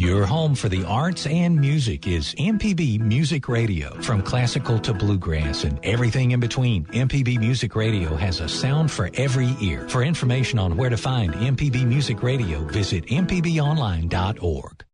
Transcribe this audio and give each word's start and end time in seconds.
Your 0.00 0.24
home 0.24 0.54
for 0.54 0.70
the 0.70 0.82
arts 0.84 1.26
and 1.26 1.60
music 1.60 2.06
is 2.06 2.34
MPB 2.36 3.00
Music 3.00 3.50
Radio. 3.50 4.00
From 4.00 4.22
classical 4.22 4.78
to 4.78 4.94
bluegrass 4.94 5.64
and 5.64 5.78
everything 5.84 6.30
in 6.30 6.40
between, 6.40 6.86
MPB 6.86 7.38
Music 7.38 7.76
Radio 7.76 8.16
has 8.16 8.40
a 8.40 8.48
sound 8.48 8.90
for 8.90 9.10
every 9.12 9.54
ear. 9.60 9.86
For 9.90 10.02
information 10.02 10.58
on 10.58 10.74
where 10.78 10.88
to 10.88 10.96
find 10.96 11.34
MPB 11.34 11.84
Music 11.84 12.22
Radio, 12.22 12.64
visit 12.64 13.04
mpbonline.org. 13.08 14.84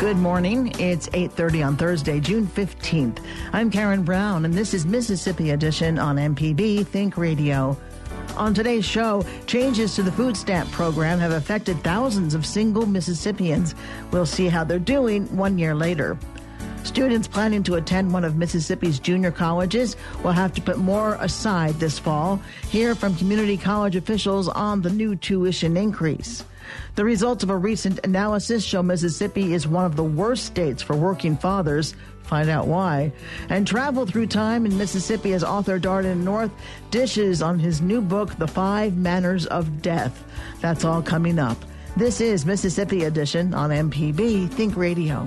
Good 0.00 0.16
morning. 0.16 0.74
It's 0.80 1.08
8:30 1.12 1.62
on 1.62 1.76
Thursday, 1.76 2.18
June 2.18 2.48
15th. 2.48 3.18
I'm 3.52 3.70
Karen 3.70 4.02
Brown 4.02 4.46
and 4.46 4.54
this 4.54 4.74
is 4.74 4.84
Mississippi 4.84 5.50
Edition 5.50 6.00
on 6.00 6.16
MPB 6.16 6.84
Think 6.84 7.16
Radio. 7.16 7.76
On 8.38 8.54
today's 8.54 8.84
show, 8.84 9.24
changes 9.46 9.96
to 9.96 10.02
the 10.04 10.12
food 10.12 10.36
stamp 10.36 10.70
program 10.70 11.18
have 11.18 11.32
affected 11.32 11.82
thousands 11.82 12.34
of 12.34 12.46
single 12.46 12.86
Mississippians. 12.86 13.74
We'll 14.12 14.26
see 14.26 14.46
how 14.46 14.62
they're 14.62 14.78
doing 14.78 15.26
one 15.36 15.58
year 15.58 15.74
later. 15.74 16.16
Students 16.84 17.26
planning 17.26 17.64
to 17.64 17.74
attend 17.74 18.12
one 18.12 18.24
of 18.24 18.36
Mississippi's 18.36 19.00
junior 19.00 19.32
colleges 19.32 19.96
will 20.22 20.30
have 20.30 20.54
to 20.54 20.62
put 20.62 20.78
more 20.78 21.16
aside 21.16 21.74
this 21.74 21.98
fall. 21.98 22.40
Hear 22.70 22.94
from 22.94 23.16
community 23.16 23.56
college 23.56 23.96
officials 23.96 24.48
on 24.48 24.82
the 24.82 24.90
new 24.90 25.16
tuition 25.16 25.76
increase. 25.76 26.44
The 26.94 27.04
results 27.04 27.42
of 27.42 27.50
a 27.50 27.56
recent 27.56 27.98
analysis 28.04 28.64
show 28.64 28.84
Mississippi 28.84 29.52
is 29.52 29.66
one 29.66 29.84
of 29.84 29.96
the 29.96 30.04
worst 30.04 30.44
states 30.44 30.80
for 30.80 30.94
working 30.94 31.36
fathers. 31.36 31.96
Find 32.28 32.50
out 32.50 32.66
why. 32.66 33.10
And 33.48 33.66
travel 33.66 34.04
through 34.04 34.26
time 34.26 34.66
in 34.66 34.76
Mississippi 34.76 35.32
as 35.32 35.42
author 35.42 35.80
Darden 35.80 36.18
North 36.18 36.50
dishes 36.90 37.40
on 37.40 37.58
his 37.58 37.80
new 37.80 38.02
book, 38.02 38.36
The 38.36 38.46
Five 38.46 38.98
Manners 38.98 39.46
of 39.46 39.80
Death. 39.80 40.24
That's 40.60 40.84
all 40.84 41.00
coming 41.00 41.38
up. 41.38 41.56
This 41.96 42.20
is 42.20 42.44
Mississippi 42.44 43.04
Edition 43.04 43.54
on 43.54 43.70
MPB 43.70 44.50
Think 44.50 44.76
Radio. 44.76 45.26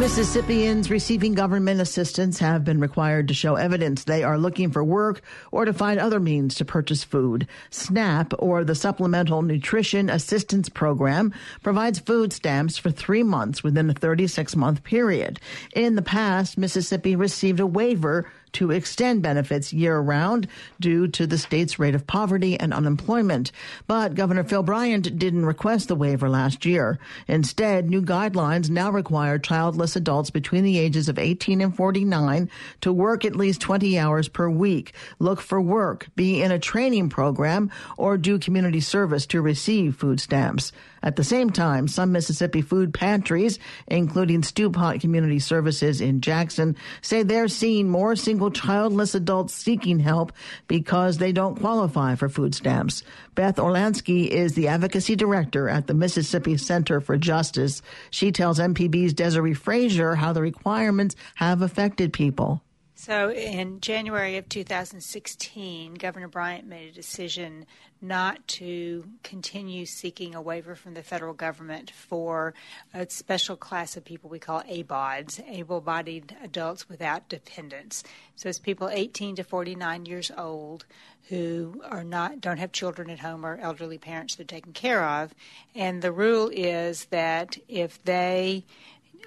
Mississippians 0.00 0.90
receiving 0.90 1.34
government 1.34 1.78
assistance 1.78 2.38
have 2.38 2.64
been 2.64 2.80
required 2.80 3.28
to 3.28 3.34
show 3.34 3.56
evidence 3.56 4.04
they 4.04 4.24
are 4.24 4.38
looking 4.38 4.70
for 4.70 4.82
work 4.82 5.20
or 5.52 5.66
to 5.66 5.74
find 5.74 6.00
other 6.00 6.18
means 6.18 6.54
to 6.54 6.64
purchase 6.64 7.04
food. 7.04 7.46
SNAP, 7.68 8.32
or 8.38 8.64
the 8.64 8.74
Supplemental 8.74 9.42
Nutrition 9.42 10.08
Assistance 10.08 10.70
Program, 10.70 11.34
provides 11.62 11.98
food 11.98 12.32
stamps 12.32 12.78
for 12.78 12.90
three 12.90 13.22
months 13.22 13.62
within 13.62 13.90
a 13.90 13.94
36 13.94 14.56
month 14.56 14.82
period. 14.84 15.38
In 15.74 15.96
the 15.96 16.02
past, 16.02 16.56
Mississippi 16.56 17.14
received 17.14 17.60
a 17.60 17.66
waiver 17.66 18.24
to 18.52 18.70
extend 18.70 19.22
benefits 19.22 19.72
year 19.72 19.98
round 19.98 20.46
due 20.80 21.08
to 21.08 21.26
the 21.26 21.38
state's 21.38 21.78
rate 21.78 21.94
of 21.94 22.06
poverty 22.06 22.58
and 22.58 22.72
unemployment. 22.72 23.52
But 23.86 24.14
Governor 24.14 24.44
Phil 24.44 24.62
Bryant 24.62 25.18
didn't 25.18 25.46
request 25.46 25.88
the 25.88 25.94
waiver 25.94 26.28
last 26.28 26.64
year. 26.64 26.98
Instead, 27.28 27.88
new 27.88 28.02
guidelines 28.02 28.70
now 28.70 28.90
require 28.90 29.38
childless 29.38 29.96
adults 29.96 30.30
between 30.30 30.64
the 30.64 30.78
ages 30.78 31.08
of 31.08 31.18
18 31.18 31.60
and 31.60 31.74
49 31.74 32.50
to 32.80 32.92
work 32.92 33.24
at 33.24 33.36
least 33.36 33.60
20 33.60 33.98
hours 33.98 34.28
per 34.28 34.48
week, 34.48 34.92
look 35.18 35.40
for 35.40 35.60
work, 35.60 36.08
be 36.16 36.42
in 36.42 36.50
a 36.50 36.58
training 36.58 37.08
program, 37.08 37.70
or 37.96 38.16
do 38.16 38.38
community 38.38 38.80
service 38.80 39.26
to 39.26 39.40
receive 39.40 39.96
food 39.96 40.20
stamps. 40.20 40.72
At 41.02 41.16
the 41.16 41.24
same 41.24 41.50
time, 41.50 41.88
some 41.88 42.12
Mississippi 42.12 42.60
food 42.60 42.92
pantries, 42.92 43.58
including 43.86 44.42
Stewpot 44.42 45.00
Community 45.00 45.38
Services 45.38 46.00
in 46.00 46.20
Jackson, 46.20 46.76
say 47.00 47.22
they're 47.22 47.48
seeing 47.48 47.88
more 47.88 48.16
single 48.16 48.50
childless 48.50 49.14
adults 49.14 49.54
seeking 49.54 49.98
help 49.98 50.32
because 50.68 51.18
they 51.18 51.32
don't 51.32 51.58
qualify 51.58 52.14
for 52.14 52.28
food 52.28 52.54
stamps. 52.54 53.02
Beth 53.34 53.56
Orlansky 53.56 54.28
is 54.28 54.54
the 54.54 54.68
advocacy 54.68 55.16
director 55.16 55.68
at 55.68 55.86
the 55.86 55.94
Mississippi 55.94 56.56
Center 56.56 57.00
for 57.00 57.16
Justice. 57.16 57.80
She 58.10 58.32
tells 58.32 58.58
MPB's 58.58 59.14
Desiree 59.14 59.54
Frazier 59.54 60.14
how 60.14 60.32
the 60.32 60.42
requirements 60.42 61.16
have 61.36 61.62
affected 61.62 62.12
people. 62.12 62.62
So, 62.94 63.30
in 63.30 63.80
January 63.80 64.36
of 64.36 64.46
2016, 64.50 65.94
Governor 65.94 66.28
Bryant 66.28 66.66
made 66.66 66.90
a 66.90 66.92
decision 66.92 67.64
not 68.00 68.46
to 68.48 69.04
continue 69.22 69.84
seeking 69.86 70.34
a 70.34 70.42
waiver 70.42 70.74
from 70.74 70.94
the 70.94 71.02
federal 71.02 71.34
government 71.34 71.90
for 71.90 72.54
a 72.94 73.08
special 73.08 73.56
class 73.56 73.96
of 73.96 74.04
people 74.04 74.30
we 74.30 74.38
call 74.38 74.62
ABAWDs, 74.62 75.46
able 75.48 75.80
bodied 75.80 76.36
adults 76.42 76.88
without 76.88 77.28
dependents. 77.28 78.02
So, 78.36 78.48
it's 78.48 78.58
people 78.58 78.88
18 78.88 79.36
to 79.36 79.44
49 79.44 80.06
years 80.06 80.30
old 80.36 80.86
who 81.28 81.82
are 81.88 82.04
not 82.04 82.40
don't 82.40 82.58
have 82.58 82.72
children 82.72 83.10
at 83.10 83.20
home 83.20 83.46
or 83.46 83.56
elderly 83.58 83.98
parents 83.98 84.34
they're 84.34 84.46
taken 84.46 84.72
care 84.72 85.04
of. 85.04 85.34
And 85.74 86.02
the 86.02 86.12
rule 86.12 86.50
is 86.52 87.04
that 87.06 87.56
if 87.68 88.02
they 88.04 88.64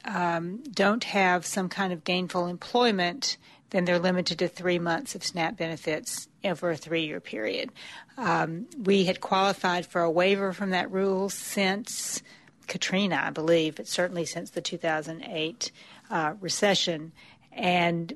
um, 0.05 0.63
don't 0.71 1.03
have 1.05 1.45
some 1.45 1.69
kind 1.69 1.93
of 1.93 2.03
gainful 2.03 2.47
employment, 2.47 3.37
then 3.73 3.85
they're 3.85 3.99
limited 3.99 4.39
to 4.39 4.47
three 4.47 4.79
months 4.79 5.15
of 5.15 5.23
SNAP 5.23 5.57
benefits 5.57 6.29
over 6.45 6.71
a 6.71 6.77
three 6.77 7.05
year 7.05 7.19
period. 7.19 7.71
Um, 8.17 8.67
we 8.81 9.05
had 9.05 9.19
qualified 9.19 9.85
for 9.85 10.01
a 10.01 10.11
waiver 10.11 10.53
from 10.53 10.69
that 10.69 10.91
rule 10.91 11.27
since 11.27 12.21
Katrina, 12.67 13.21
I 13.25 13.31
believe, 13.31 13.75
but 13.75 13.87
certainly 13.87 14.25
since 14.25 14.51
the 14.51 14.61
2008 14.61 15.71
uh, 16.09 16.33
recession, 16.39 17.11
and 17.51 18.15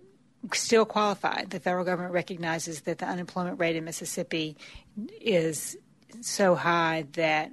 still 0.53 0.85
qualified. 0.85 1.49
The 1.49 1.59
federal 1.59 1.83
government 1.83 2.13
recognizes 2.13 2.81
that 2.81 2.99
the 2.99 3.05
unemployment 3.05 3.59
rate 3.59 3.75
in 3.75 3.83
Mississippi 3.83 4.55
is 5.19 5.75
so 6.21 6.53
high 6.53 7.05
that 7.13 7.51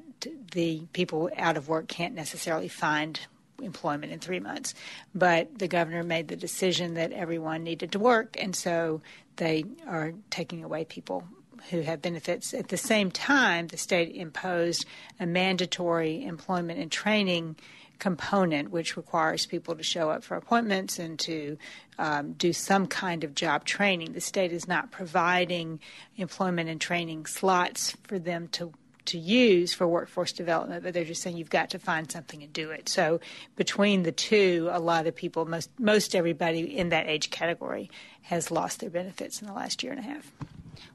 the 0.53 0.83
people 0.93 1.31
out 1.37 1.57
of 1.57 1.69
work 1.69 1.89
can't 1.89 2.15
necessarily 2.15 2.69
find 2.69 3.19
employment 3.65 4.13
in 4.13 4.19
three 4.19 4.41
months. 4.41 4.75
But 5.15 5.59
the 5.59 5.69
governor 5.69 6.03
made 6.03 6.29
the 6.29 6.37
decision 6.37 6.95
that 6.95 7.13
everyone 7.13 7.65
needed 7.65 7.93
to 7.93 7.99
work, 7.99 8.37
and 8.39 8.55
so 8.55 9.01
they 9.37 9.65
are 9.87 10.13
taking 10.31 10.63
away 10.63 10.85
people 10.85 11.25
who 11.71 11.81
have 11.81 12.03
benefits. 12.03 12.53
At 12.53 12.69
the 12.69 12.77
same 12.77 13.11
time, 13.11 13.69
the 13.69 13.77
state 13.77 14.15
imposed 14.15 14.85
a 15.19 15.27
mandatory 15.27 16.25
employment 16.25 16.79
and 16.79 16.93
training 16.93 17.57
component, 17.99 18.71
which 18.71 18.97
requires 18.97 19.47
people 19.47 19.75
to 19.77 19.83
show 19.83 20.11
up 20.11 20.23
for 20.23 20.37
appointments 20.37 20.99
and 20.99 21.19
to 21.21 21.57
um, 21.99 22.33
do 22.33 22.53
some 22.53 22.87
kind 22.87 23.25
of 23.25 23.35
job 23.35 23.65
training. 23.65 24.13
The 24.13 24.21
state 24.21 24.53
is 24.53 24.69
not 24.69 24.91
providing 24.91 25.81
employment 26.17 26.69
and 26.69 26.81
training 26.81 27.27
slots 27.27 27.97
for 28.03 28.19
them 28.19 28.49
to 28.49 28.73
to 29.07 29.19
use 29.19 29.75
for 29.75 29.87
workforce 29.87 30.33
development, 30.33 30.83
but 30.83 30.95
they're 30.95 31.05
just 31.05 31.23
saying 31.23 31.37
you've 31.37 31.51
got 31.51 31.71
to 31.71 31.79
find 31.79 32.11
something 32.11 32.43
and 32.43 32.53
do 32.53 32.71
it. 32.71 32.89
So 32.89 33.21
between 33.57 34.03
the 34.03 34.13
two, 34.13 34.69
a 34.73 34.81
lot 34.81 35.07
of 35.07 35.15
people, 35.15 35.45
most 35.45 35.71
most 35.79 36.15
everybody 36.15 36.77
in 36.77 36.89
that 36.91 37.07
age 37.07 37.31
category, 37.31 37.91
has 38.23 38.51
lost 38.51 38.81
their 38.81 38.91
benefits 38.91 39.41
in 39.41 39.47
the 39.47 39.53
last 39.53 39.83
year 39.83 39.93
and 39.93 40.01
a 40.01 40.05
half. 40.05 40.33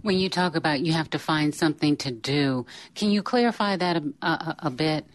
When 0.02 0.18
you 0.18 0.30
talk 0.30 0.56
about 0.56 0.82
you 0.82 0.94
have 0.94 1.10
to 1.12 1.20
find 1.20 1.54
something 1.54 1.98
to 1.98 2.12
do, 2.12 2.66
can 2.96 3.12
you 3.12 3.22
clarify 3.22 3.76
that 3.78 3.98
a, 3.98 4.26
a, 4.26 4.56
a 4.60 4.70
bit? 4.70 5.06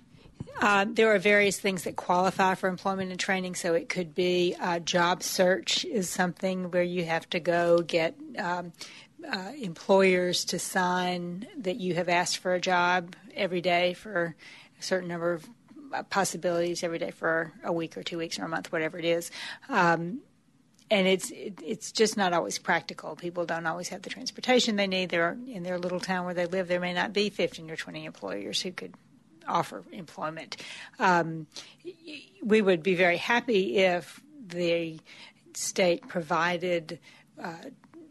Uh, 0.61 0.87
there 0.89 1.13
are 1.13 1.19
various 1.19 1.59
things 1.59 1.83
that 1.83 1.97
qualify 1.97 2.55
for 2.55 2.69
employment 2.69 3.11
and 3.11 3.19
training. 3.19 3.55
So 3.55 3.75
it 3.75 3.89
could 3.89 4.15
be 4.15 4.55
uh, 4.61 4.79
job 4.79 5.23
search 5.23 5.85
is 5.85 6.09
something 6.09 6.71
where 6.71 6.83
you 6.83 7.05
have 7.05 7.29
to 7.31 7.41
go 7.41 7.79
get 7.79 8.15
um, 8.39 8.73
uh, 9.31 9.53
employers 9.61 10.45
to 10.47 10.59
sign 10.59 11.47
that 11.59 11.77
you 11.77 11.95
have 11.95 12.09
asked 12.09 12.39
for 12.39 12.55
a 12.55 12.61
job 12.61 13.17
every 13.35 13.61
day 13.61 13.95
for 13.95 14.35
a 14.79 14.83
certain 14.83 15.09
number 15.09 15.33
of 15.33 15.49
uh, 15.93 16.03
possibilities 16.05 16.83
every 16.83 16.99
day 16.99 17.11
for 17.11 17.53
a 17.63 17.73
week 17.73 17.97
or 17.97 18.03
two 18.03 18.19
weeks 18.19 18.39
or 18.39 18.45
a 18.45 18.49
month, 18.49 18.73
whatever 18.73 18.99
it 18.99 19.05
is. 19.05 19.31
Um, 19.69 20.21
and 20.91 21.07
it's 21.07 21.31
it, 21.31 21.61
it's 21.65 21.93
just 21.93 22.17
not 22.17 22.33
always 22.33 22.59
practical. 22.59 23.17
People 23.17 23.47
don't 23.47 23.67
always 23.67 23.89
have 23.89 24.03
the 24.03 24.11
transportation 24.11 24.77
they 24.77 24.87
need. 24.87 25.09
They're 25.09 25.37
in 25.47 25.63
their 25.63 25.79
little 25.79 26.01
town 26.01 26.25
where 26.25 26.35
they 26.35 26.47
live. 26.47 26.69
There 26.69 26.81
may 26.81 26.93
not 26.93 27.13
be 27.13 27.31
15 27.31 27.71
or 27.71 27.77
20 27.77 28.05
employers 28.05 28.61
who 28.61 28.73
could 28.73 28.95
offer 29.47 29.85
employment. 29.93 30.57
Um, 30.99 31.47
we 32.43 32.63
would 32.63 32.83
be 32.83 32.95
very 32.95 33.17
happy 33.17 33.79
if 33.79 34.21
the 34.47 34.99
state 35.55 36.07
provided 36.09 36.99
uh, 37.43 37.55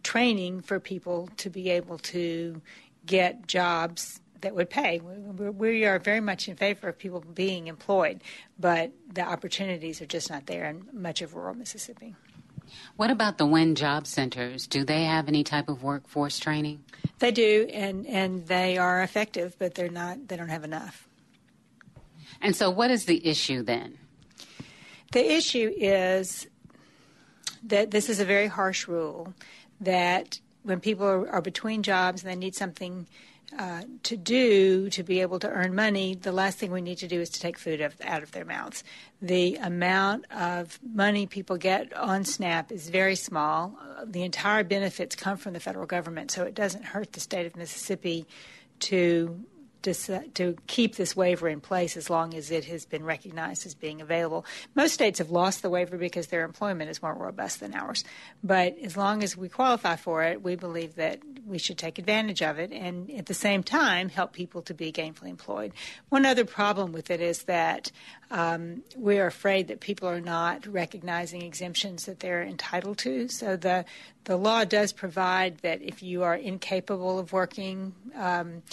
training 0.04 0.62
for 0.62 0.80
people 0.80 1.30
to 1.38 1.50
be 1.50 1.70
able 1.70 1.98
to 1.98 2.62
get 3.06 3.48
jobs 3.48 4.20
that 4.42 4.54
would 4.56 4.70
pay. 4.70 5.00
We, 5.00 5.50
we, 5.50 5.86
are 5.86 6.00
very 6.00 6.20
much 6.20 6.48
in 6.48 6.56
favor 6.56 6.90
of 6.90 6.98
people 6.98 7.22
being 7.22 7.68
employed, 7.68 8.22
but 8.60 8.92
the 9.12 9.22
opportunities 9.22 10.02
are 10.02 10.06
just 10.06 10.30
not 10.30 10.46
there 10.46 10.66
in 10.66 10.86
much 10.94 11.22
of 11.22 11.34
rural 11.34 11.56
Mississippi. 11.56 12.16
What 12.96 13.10
about 13.10 13.38
the 13.38 13.46
WIN 13.46 13.76
job 13.76 14.08
centers? 14.08 14.68
Do 14.68 14.84
they 14.84 15.04
have 15.04 15.28
any 15.28 15.44
type 15.44 15.70
of 15.70 15.84
workforce 15.84 16.40
training? 16.40 16.84
They 17.20 17.32
do, 17.32 17.68
and, 17.72 18.06
and 18.06 18.48
they 18.48 18.78
are 18.78 19.02
effective, 19.02 19.56
but 19.60 19.76
they're 19.76 19.90
not. 19.90 20.28
They 20.28 20.38
don't 20.38 20.50
have 20.50 20.64
enough. 20.64 21.08
And 22.42 22.56
so, 22.56 22.70
what 22.70 22.92
is 22.92 23.06
the 23.06 23.26
issue 23.26 23.64
then? 23.64 23.98
The 25.12 25.34
issue 25.34 25.72
is 25.78 26.48
that 27.64 27.92
this 27.92 28.10
is 28.10 28.20
a 28.20 28.26
very 28.26 28.48
harsh 28.48 28.88
rule 28.88 29.34
that 29.84 30.40
when 30.64 30.80
people 30.80 31.06
are, 31.06 31.30
are 31.30 31.42
between 31.42 31.84
jobs 31.84 32.24
and 32.24 32.32
they 32.32 32.36
need 32.36 32.56
something 32.56 33.08
uh, 33.58 33.84
to 34.02 34.18
do 34.18 34.90
to 34.90 35.04
be 35.04 35.22
able 35.22 35.38
to 35.40 35.48
earn 35.48 35.76
money, 35.76 36.16
the 36.16 36.32
last 36.32 36.58
thing 36.58 36.72
we 36.72 36.82
need 36.82 36.98
to 36.98 37.08
do 37.08 37.22
is 37.22 37.30
to 37.30 37.40
take 37.40 37.58
food 37.58 37.82
out 38.04 38.24
of 38.24 38.32
their 38.32 38.46
mouths. 38.46 38.84
The 39.22 39.56
amount 39.58 40.26
of 40.32 40.80
money 40.84 41.28
people 41.28 41.58
get 41.58 41.94
on 41.94 42.24
SNAP 42.24 42.72
is 42.72 42.90
very 42.90 43.16
small. 43.16 43.78
The 44.06 44.24
entire 44.24 44.64
benefits 44.64 45.16
come 45.16 45.38
from 45.38 45.54
the 45.54 45.60
federal 45.60 45.86
government, 45.86 46.32
so 46.32 46.44
it 46.44 46.56
doesn't 46.56 46.84
hurt 46.84 47.14
the 47.14 47.20
state 47.20 47.46
of 47.46 47.56
Mississippi 47.56 48.26
to 48.80 49.40
to 49.84 50.56
keep 50.68 50.96
this 50.96 51.16
waiver 51.16 51.48
in 51.48 51.62
place 51.62 51.98
as 51.98 52.10
long 52.10 52.34
as 52.34 52.52
it 52.52 52.66
has 52.66 52.86
been 52.86 53.04
recognized 53.04 53.66
as 53.66 53.76
being 53.76 54.02
available. 54.02 54.46
Most 54.76 54.94
states 54.94 55.20
have 55.20 55.30
lost 55.30 55.62
the 55.62 55.70
waiver 55.70 55.98
because 55.98 56.28
their 56.28 56.46
employment 56.46 56.90
is 56.90 57.02
more 57.02 57.14
robust 57.14 57.60
than 57.60 57.74
ours. 57.74 58.04
But 58.44 58.78
as 58.80 58.98
long 58.98 59.24
as 59.24 59.38
we 59.38 59.50
qualify 59.50 59.96
for 59.96 60.24
it, 60.24 60.42
we 60.42 60.56
believe 60.56 60.96
that 60.96 61.20
we 61.46 61.58
should 61.58 61.78
take 61.78 62.00
advantage 62.00 62.42
of 62.42 62.58
it 62.58 62.72
and 62.72 63.12
at 63.12 63.26
the 63.26 63.34
same 63.34 63.64
time 63.64 64.10
help 64.10 64.34
people 64.34 64.62
to 64.64 64.74
be 64.74 64.92
gainfully 64.92 65.30
employed. 65.30 65.74
One 66.10 66.26
other 66.26 66.46
problem 66.46 66.92
with 66.92 67.12
it 67.12 67.22
is 67.22 67.44
that 67.44 67.92
um, 68.32 68.84
we're 68.96 69.28
afraid 69.28 69.68
that 69.68 69.80
people 69.80 70.08
are 70.10 70.22
not 70.22 70.66
recognizing 70.66 71.42
exemptions 71.42 72.06
that 72.06 72.20
they're 72.20 72.44
entitled 72.44 72.98
to. 73.00 73.28
So 73.28 73.56
the 73.56 73.86
the 74.26 74.38
law 74.38 74.64
does 74.64 74.94
provide 74.94 75.58
that 75.60 75.82
if 75.82 76.02
you 76.02 76.24
are 76.24 76.36
incapable 76.36 77.20
of 77.20 77.34
working, 77.34 77.94
um, 78.16 78.64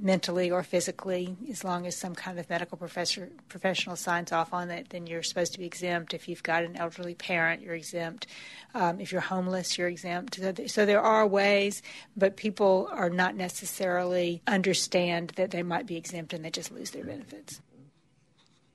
mentally 0.00 0.50
or 0.50 0.62
physically, 0.62 1.36
as 1.50 1.62
long 1.62 1.86
as 1.86 1.96
some 1.96 2.14
kind 2.14 2.38
of 2.38 2.48
medical 2.48 2.78
professor, 2.78 3.30
professional 3.48 3.96
signs 3.96 4.32
off 4.32 4.52
on 4.54 4.70
it, 4.70 4.88
then 4.90 5.06
you're 5.06 5.22
supposed 5.22 5.52
to 5.52 5.58
be 5.58 5.66
exempt. 5.66 6.14
If 6.14 6.28
you've 6.28 6.42
got 6.42 6.64
an 6.64 6.76
elderly 6.76 7.14
parent, 7.14 7.62
you're 7.62 7.74
exempt. 7.74 8.26
Um, 8.74 9.00
if 9.00 9.12
you're 9.12 9.20
homeless, 9.20 9.76
you're 9.76 9.88
exempt. 9.88 10.36
So, 10.36 10.54
so 10.66 10.86
there 10.86 11.02
are 11.02 11.26
ways, 11.26 11.82
but 12.16 12.36
people 12.36 12.88
are 12.90 13.10
not 13.10 13.36
necessarily 13.36 14.42
understand 14.46 15.32
that 15.36 15.50
they 15.50 15.62
might 15.62 15.86
be 15.86 15.96
exempt 15.96 16.32
and 16.32 16.44
they 16.44 16.50
just 16.50 16.72
lose 16.72 16.90
their 16.90 17.04
benefits. 17.04 17.60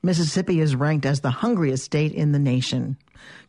Mississippi 0.05 0.59
is 0.59 0.75
ranked 0.75 1.07
as 1.07 1.21
the 1.21 1.31
hungriest 1.31 1.83
state 1.83 2.11
in 2.11 2.31
the 2.31 2.37
nation. 2.37 2.95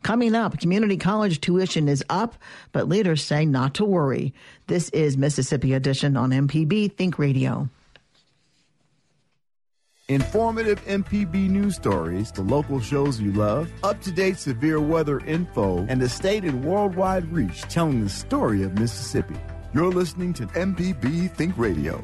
Coming 0.01 0.33
up, 0.33 0.59
community 0.59 0.97
college 0.97 1.39
tuition 1.39 1.87
is 1.87 2.03
up, 2.09 2.33
but 2.71 2.89
leaders 2.89 3.23
say 3.23 3.45
not 3.45 3.75
to 3.75 3.85
worry. 3.85 4.33
This 4.65 4.89
is 4.89 5.17
Mississippi 5.17 5.73
Edition 5.73 6.17
on 6.17 6.31
MPB 6.31 6.93
Think 6.93 7.19
Radio. 7.19 7.69
Informative 10.07 10.83
MPB 10.85 11.47
news 11.47 11.75
stories, 11.75 12.31
the 12.31 12.41
local 12.41 12.79
shows 12.79 13.21
you 13.21 13.33
love, 13.33 13.71
up 13.83 14.01
to 14.01 14.11
date 14.11 14.39
severe 14.39 14.79
weather 14.79 15.19
info, 15.19 15.85
and 15.87 16.01
the 16.01 16.09
state 16.09 16.43
and 16.43 16.65
worldwide 16.65 17.31
reach 17.31 17.61
telling 17.63 18.03
the 18.03 18.09
story 18.09 18.63
of 18.63 18.79
Mississippi. 18.79 19.35
You're 19.75 19.91
listening 19.91 20.33
to 20.33 20.47
MPB 20.47 21.35
Think 21.35 21.55
Radio. 21.55 22.03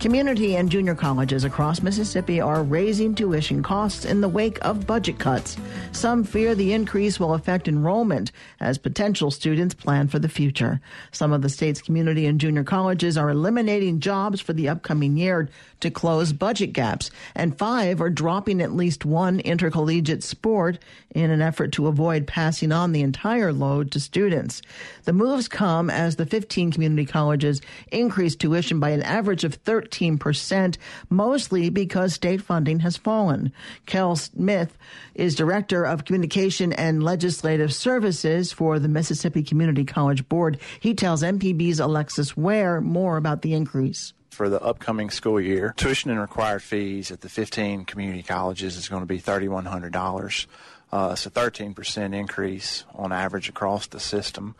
Community 0.00 0.56
and 0.56 0.70
junior 0.70 0.94
colleges 0.94 1.44
across 1.44 1.82
Mississippi 1.82 2.40
are 2.40 2.62
raising 2.62 3.14
tuition 3.14 3.62
costs 3.62 4.04
in 4.04 4.20
the 4.20 4.28
wake 4.28 4.58
of 4.64 4.86
budget 4.86 5.18
cuts. 5.18 5.56
Some 5.92 6.22
fear 6.22 6.54
the 6.54 6.72
increase 6.72 7.18
will 7.18 7.34
affect 7.34 7.66
enrollment 7.66 8.30
as 8.60 8.78
potential 8.78 9.30
students 9.30 9.74
plan 9.74 10.08
for 10.08 10.18
the 10.18 10.28
future. 10.28 10.80
Some 11.12 11.32
of 11.32 11.42
the 11.42 11.48
state's 11.48 11.80
community 11.80 12.26
and 12.26 12.40
junior 12.40 12.64
colleges 12.64 13.16
are 13.16 13.30
eliminating 13.30 14.00
jobs 14.00 14.40
for 14.40 14.52
the 14.52 14.68
upcoming 14.68 15.16
year 15.16 15.48
to 15.80 15.90
close 15.90 16.32
budget 16.32 16.72
gaps, 16.72 17.10
and 17.34 17.58
five 17.58 18.00
are 18.00 18.10
dropping 18.10 18.60
at 18.60 18.72
least 18.72 19.04
one 19.04 19.40
intercollegiate 19.40 20.22
sport 20.22 20.78
in 21.10 21.30
an 21.30 21.42
effort 21.42 21.72
to 21.72 21.86
avoid 21.86 22.26
passing 22.26 22.72
on 22.72 22.92
the 22.92 23.02
entire 23.02 23.52
load 23.52 23.90
to 23.92 24.00
students. 24.00 24.62
The 25.04 25.12
moves 25.12 25.48
come 25.48 25.90
as 25.90 26.16
the 26.16 26.26
15 26.26 26.72
community 26.72 27.06
colleges 27.06 27.60
increase 27.92 28.36
tuition 28.36 28.80
by 28.80 28.90
an 28.90 29.02
average 29.02 29.44
of 29.44 29.54
13%, 29.80 30.76
mostly 31.10 31.70
because 31.70 32.14
state 32.14 32.42
funding 32.42 32.80
has 32.80 32.96
fallen. 32.96 33.52
Kel 33.86 34.16
Smith 34.16 34.76
is 35.14 35.34
director 35.34 35.84
of 35.84 36.04
communication 36.04 36.72
and 36.72 37.02
legislative 37.02 37.72
services 37.72 38.52
for 38.52 38.78
the 38.78 38.88
Mississippi 38.88 39.42
Community 39.42 39.84
College 39.84 40.28
Board. 40.28 40.58
He 40.80 40.94
tells 40.94 41.22
MPB's 41.22 41.80
Alexis 41.80 42.36
Ware 42.36 42.80
more 42.80 43.16
about 43.16 43.42
the 43.42 43.54
increase 43.54 44.12
for 44.30 44.48
the 44.50 44.60
upcoming 44.62 45.08
school 45.08 45.40
year. 45.40 45.72
Tuition 45.78 46.10
and 46.10 46.20
required 46.20 46.62
fees 46.62 47.10
at 47.10 47.22
the 47.22 47.28
15 47.28 47.86
community 47.86 48.22
colleges 48.22 48.76
is 48.76 48.86
going 48.86 49.00
to 49.00 49.06
be 49.06 49.18
$3,100. 49.18 50.46
Uh, 50.92 51.10
it's 51.12 51.26
a 51.26 51.30
13% 51.30 52.14
increase 52.14 52.84
on 52.94 53.12
average 53.12 53.48
across 53.48 53.86
the 53.86 53.98
system. 53.98 54.54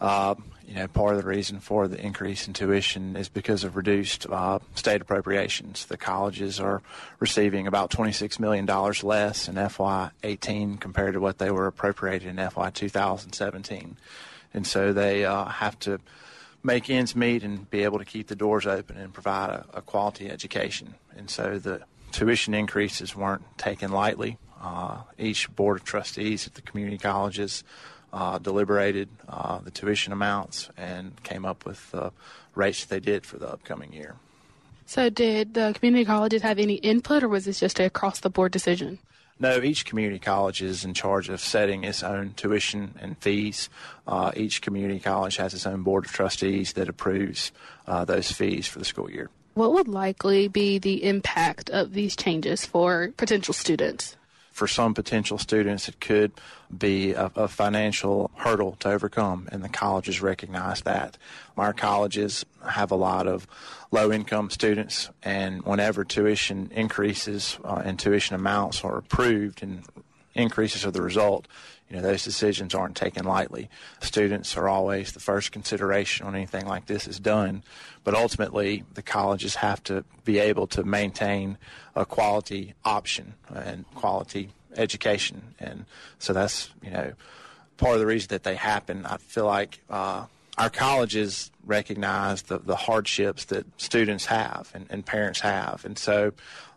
Uh, 0.00 0.34
you 0.66 0.76
know, 0.76 0.86
part 0.86 1.16
of 1.16 1.22
the 1.22 1.28
reason 1.28 1.58
for 1.58 1.88
the 1.88 2.00
increase 2.00 2.46
in 2.46 2.52
tuition 2.52 3.16
is 3.16 3.28
because 3.28 3.64
of 3.64 3.74
reduced 3.74 4.26
uh, 4.30 4.60
state 4.76 5.00
appropriations. 5.00 5.86
The 5.86 5.96
colleges 5.96 6.60
are 6.60 6.80
receiving 7.18 7.66
about 7.66 7.90
$26 7.90 8.38
million 8.38 8.66
less 8.66 9.48
in 9.48 9.56
FY18 9.56 10.78
compared 10.78 11.14
to 11.14 11.20
what 11.20 11.38
they 11.38 11.50
were 11.50 11.66
appropriated 11.66 12.28
in 12.28 12.36
FY 12.36 12.70
2017. 12.70 13.96
And 14.54 14.66
so 14.66 14.92
they 14.92 15.24
uh, 15.24 15.46
have 15.46 15.76
to 15.80 15.98
make 16.62 16.88
ends 16.88 17.16
meet 17.16 17.42
and 17.42 17.68
be 17.68 17.82
able 17.82 17.98
to 17.98 18.04
keep 18.04 18.28
the 18.28 18.36
doors 18.36 18.66
open 18.66 18.96
and 18.96 19.12
provide 19.12 19.50
a, 19.50 19.66
a 19.74 19.82
quality 19.82 20.30
education. 20.30 20.94
And 21.16 21.28
so 21.28 21.58
the 21.58 21.82
tuition 22.12 22.54
increases 22.54 23.16
weren't 23.16 23.42
taken 23.58 23.90
lightly. 23.90 24.38
Uh, 24.62 24.98
each 25.18 25.54
board 25.56 25.78
of 25.78 25.84
trustees 25.84 26.46
at 26.46 26.54
the 26.54 26.62
community 26.62 26.98
colleges 26.98 27.64
uh, 28.12 28.38
deliberated 28.38 29.08
uh, 29.28 29.58
the 29.58 29.70
tuition 29.70 30.12
amounts 30.12 30.68
and 30.76 31.22
came 31.22 31.44
up 31.44 31.64
with 31.64 31.90
the 31.90 32.12
rates 32.54 32.84
they 32.84 33.00
did 33.00 33.24
for 33.24 33.38
the 33.38 33.48
upcoming 33.48 33.92
year. 33.92 34.16
So, 34.86 35.08
did 35.08 35.54
the 35.54 35.72
community 35.76 36.04
colleges 36.04 36.42
have 36.42 36.58
any 36.58 36.74
input, 36.74 37.22
or 37.22 37.28
was 37.28 37.44
this 37.44 37.60
just 37.60 37.78
a 37.78 37.84
across 37.84 38.20
the 38.20 38.30
board 38.30 38.50
decision? 38.50 38.98
No, 39.38 39.58
each 39.62 39.86
community 39.86 40.18
college 40.18 40.60
is 40.60 40.84
in 40.84 40.92
charge 40.92 41.30
of 41.30 41.40
setting 41.40 41.84
its 41.84 42.02
own 42.02 42.34
tuition 42.34 42.94
and 43.00 43.16
fees. 43.18 43.70
Uh, 44.06 44.32
each 44.36 44.60
community 44.60 45.00
college 45.00 45.36
has 45.36 45.54
its 45.54 45.64
own 45.64 45.82
board 45.82 46.04
of 46.04 46.12
trustees 46.12 46.74
that 46.74 46.88
approves 46.90 47.52
uh, 47.86 48.04
those 48.04 48.30
fees 48.30 48.66
for 48.66 48.80
the 48.80 48.84
school 48.84 49.10
year. 49.10 49.30
What 49.54 49.72
would 49.72 49.88
likely 49.88 50.48
be 50.48 50.78
the 50.78 51.04
impact 51.04 51.70
of 51.70 51.94
these 51.94 52.14
changes 52.14 52.66
for 52.66 53.12
potential 53.16 53.54
students? 53.54 54.16
For 54.50 54.66
some 54.66 54.94
potential 54.94 55.38
students, 55.38 55.88
it 55.88 56.00
could 56.00 56.32
be 56.76 57.12
a, 57.12 57.30
a, 57.36 57.48
financial 57.48 58.30
hurdle 58.36 58.76
to 58.80 58.90
overcome, 58.90 59.48
and 59.50 59.62
the 59.62 59.68
colleges 59.68 60.20
recognize 60.20 60.82
that. 60.82 61.16
Our 61.56 61.72
colleges 61.72 62.44
have 62.68 62.90
a 62.90 62.96
lot 62.96 63.26
of 63.26 63.46
low 63.90 64.12
income 64.12 64.50
students, 64.50 65.10
and 65.22 65.62
whenever 65.62 66.04
tuition 66.04 66.70
increases 66.74 67.58
uh, 67.64 67.82
and 67.84 67.98
tuition 67.98 68.34
amounts 68.34 68.84
are 68.84 68.98
approved 68.98 69.62
and 69.62 69.82
increases 70.34 70.84
are 70.84 70.90
the 70.90 71.02
result, 71.02 71.48
you 71.90 71.96
know, 71.96 72.02
those 72.02 72.22
decisions 72.22 72.72
aren't 72.72 72.96
taken 72.96 73.24
lightly. 73.24 73.68
Students 74.00 74.56
are 74.56 74.68
always 74.68 75.10
the 75.12 75.20
first 75.20 75.50
consideration 75.50 76.24
when 76.24 76.36
anything 76.36 76.66
like 76.66 76.86
this 76.86 77.08
is 77.08 77.18
done, 77.18 77.64
but 78.04 78.14
ultimately 78.14 78.84
the 78.94 79.02
colleges 79.02 79.56
have 79.56 79.82
to 79.84 80.04
be 80.24 80.38
able 80.38 80.68
to 80.68 80.84
maintain 80.84 81.58
a 81.96 82.06
quality 82.06 82.74
option 82.84 83.34
and 83.52 83.84
quality 83.96 84.50
education, 84.76 85.54
and 85.58 85.84
so 86.20 86.32
that's 86.32 86.70
you 86.80 86.90
know 86.90 87.12
part 87.76 87.94
of 87.94 88.00
the 88.00 88.06
reason 88.06 88.28
that 88.28 88.44
they 88.44 88.54
happen. 88.54 89.04
I 89.04 89.16
feel 89.16 89.46
like 89.46 89.80
uh, 89.90 90.26
our 90.56 90.70
colleges 90.70 91.50
recognize 91.64 92.42
the, 92.42 92.58
the 92.58 92.76
hardships 92.76 93.46
that 93.46 93.66
students 93.80 94.26
have 94.26 94.70
and, 94.74 94.86
and 94.90 95.04
parents 95.04 95.40
have, 95.40 95.84
and 95.84 95.98
so 95.98 96.32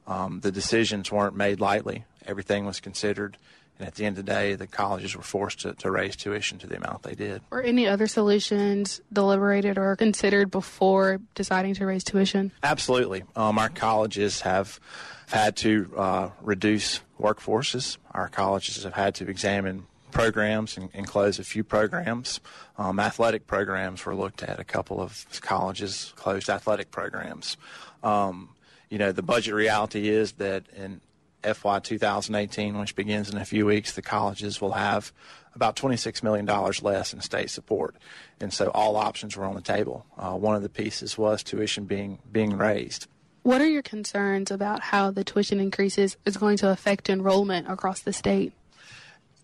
um, 0.08 0.40
the 0.40 0.52
decisions 0.52 1.12
weren't 1.12 1.36
made 1.36 1.60
lightly. 1.60 2.06
Everything 2.26 2.66
was 2.66 2.80
considered 2.80 3.38
And 3.84 3.90
at 3.90 3.96
the 3.96 4.06
end 4.06 4.18
of 4.18 4.26
the 4.26 4.32
day, 4.32 4.56
the 4.56 4.66
colleges 4.66 5.14
were 5.14 5.24
forced 5.24 5.60
to, 5.62 5.74
to 5.74 5.92
raise 5.92 6.16
tuition 6.16 6.58
to 6.60 6.68
the 6.68 6.78
amount 6.78 7.04
they 7.04 7.16
did. 7.16 7.42
Were 7.50 7.62
any 7.62 7.86
other 7.86 8.08
solutions 8.08 9.02
deliberated 9.12 9.78
or 9.78 9.98
considered 9.98 10.50
before 10.50 11.20
deciding 11.36 11.74
to 11.76 11.86
raise 11.86 12.06
tuition? 12.06 12.54
Absolutely. 12.64 13.26
Um, 13.36 13.60
our 13.60 13.68
colleges 13.68 14.40
have 14.40 14.80
had 15.28 15.58
to 15.58 15.94
uh, 15.98 16.30
reduce 16.42 17.02
workforces. 17.20 17.98
Our 18.12 18.30
colleges 18.30 18.82
have 18.86 18.94
had 18.94 19.16
to 19.16 19.30
examine 19.30 19.86
programs 20.12 20.78
and, 20.78 20.90
and 20.94 21.06
close 21.06 21.38
a 21.38 21.44
few 21.44 21.66
programs. 21.66 22.40
Um, 22.78 23.02
athletic 23.02 23.48
programs 23.48 24.06
were 24.06 24.16
looked 24.16 24.44
at. 24.44 24.62
A 24.62 24.64
couple 24.64 25.02
of 25.02 25.26
colleges 25.42 26.14
closed 26.16 26.50
athletic 26.50 26.90
programs. 26.90 27.58
Um, 28.02 28.56
you 28.90 28.98
know, 28.98 29.12
the 29.12 29.24
budget 29.24 29.54
reality 29.54 30.08
is 30.08 30.34
that 30.34 30.70
in 30.74 31.02
FY 31.44 31.80
2018, 31.80 32.80
which 32.80 32.96
begins 32.96 33.30
in 33.30 33.38
a 33.38 33.46
few 33.46 33.66
weeks, 33.66 33.94
the 33.94 34.02
colleges 34.02 34.62
will 34.62 34.74
have 34.74 35.12
about 35.56 35.76
$26 35.76 36.24
million 36.24 36.46
less 36.46 37.14
in 37.14 37.22
state 37.22 37.50
support. 37.50 37.96
And 38.40 38.52
so 38.52 38.70
all 38.70 38.96
options 38.96 39.38
were 39.38 39.46
on 39.46 39.56
the 39.56 39.62
table. 39.62 40.06
Uh, 40.18 40.34
one 40.34 40.56
of 40.56 40.64
the 40.64 40.70
pieces 40.70 41.18
was 41.18 41.44
tuition 41.44 41.86
being, 41.86 42.20
being 42.32 42.58
raised. 42.58 43.08
What 43.44 43.62
are 43.62 43.68
your 43.68 43.82
concerns 43.82 44.52
about 44.52 44.82
how 44.82 45.12
the 45.12 45.24
tuition 45.24 45.60
increases 45.60 46.18
is 46.26 46.38
going 46.38 46.58
to 46.58 46.70
affect 46.70 47.10
enrollment 47.10 47.70
across 47.70 48.00
the 48.00 48.14
state? 48.14 48.54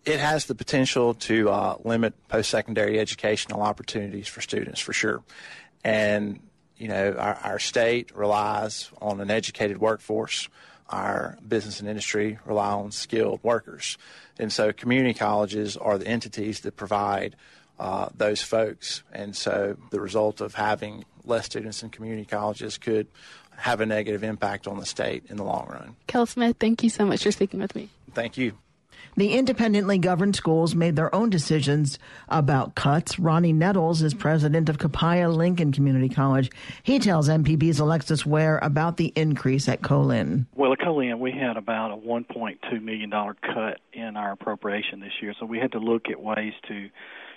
It 0.06 0.20
has 0.20 0.46
the 0.46 0.56
potential 0.56 1.14
to 1.16 1.50
uh, 1.50 1.76
limit 1.84 2.14
post 2.30 2.50
secondary 2.50 2.98
educational 2.98 3.62
opportunities 3.62 4.28
for 4.28 4.40
students, 4.40 4.80
for 4.80 4.94
sure. 4.94 5.22
And, 5.84 6.40
you 6.78 6.88
know, 6.88 7.12
our, 7.12 7.36
our 7.44 7.60
state 7.60 8.16
relies 8.16 8.90
on 9.02 9.20
an 9.20 9.30
educated 9.30 9.80
workforce 9.80 10.48
our 10.90 11.38
business 11.48 11.80
and 11.80 11.88
industry 11.88 12.40
rely 12.46 12.72
on 12.72 12.92
skilled 12.92 13.40
workers. 13.44 13.98
And 14.40 14.52
so 14.52 14.74
community 14.74 15.14
colleges 15.14 15.78
are 15.78 15.98
the 15.98 16.08
entities 16.08 16.62
that 16.62 16.76
provide 16.76 17.36
uh, 17.80 18.10
those 18.16 18.42
folks. 18.42 19.04
And 19.14 19.36
so 19.36 19.78
the 19.92 20.02
result 20.02 20.42
of 20.42 20.56
having 20.56 21.06
less 21.24 21.46
students 21.46 21.84
in 21.84 21.90
community 21.90 22.26
colleges 22.26 22.78
could 22.78 23.08
have 23.56 23.82
a 23.82 23.86
negative 23.86 24.24
impact 24.24 24.68
on 24.68 24.80
the 24.80 24.86
state 24.86 25.24
in 25.30 25.38
the 25.38 25.44
long 25.44 25.68
run. 25.70 25.96
Kel 26.08 26.26
Smith, 26.26 26.58
thank 26.60 26.82
you 26.84 26.90
so 26.90 27.06
much 27.06 27.24
for 27.24 27.32
speaking 27.32 27.60
with 27.60 27.76
me. 27.76 27.90
Thank 28.14 28.38
you. 28.38 28.58
The 29.16 29.34
independently 29.34 29.98
governed 29.98 30.36
schools 30.36 30.76
made 30.76 30.96
their 30.96 31.14
own 31.14 31.30
decisions 31.30 32.00
about 32.28 32.76
cuts. 32.76 33.20
Ronnie 33.20 33.54
Nettles 33.54 34.02
is 34.02 34.14
president 34.14 34.70
of 34.70 34.78
Copiah 34.78 35.30
Lincoln 35.30 35.72
Community 35.72 36.10
College. 36.10 36.50
He 36.84 37.00
tells 37.00 37.28
MPB's 37.28 37.80
Alexis 37.80 38.26
Ware 38.26 38.60
about 38.62 38.98
the 38.98 39.12
increase 39.16 39.68
at 39.68 39.82
Co-Lin. 39.82 40.48
Well, 40.56 40.74
at 40.74 40.80
Co-Lin, 40.80 41.20
we 41.20 41.32
had 41.32 41.58
about 41.58 41.92
a 41.92 41.98
$1.2 41.98 42.82
million 42.82 43.12
cut 43.12 43.80
in 43.94 44.16
our 44.16 44.32
appropriation 44.32 45.00
this 45.00 45.14
year, 45.22 45.34
so 45.40 45.46
we 45.46 45.60
had 45.60 45.72
to 45.74 45.80
look 45.80 46.10
at 46.10 46.22
ways 46.22 46.54
to 46.68 46.74
you 46.74 46.90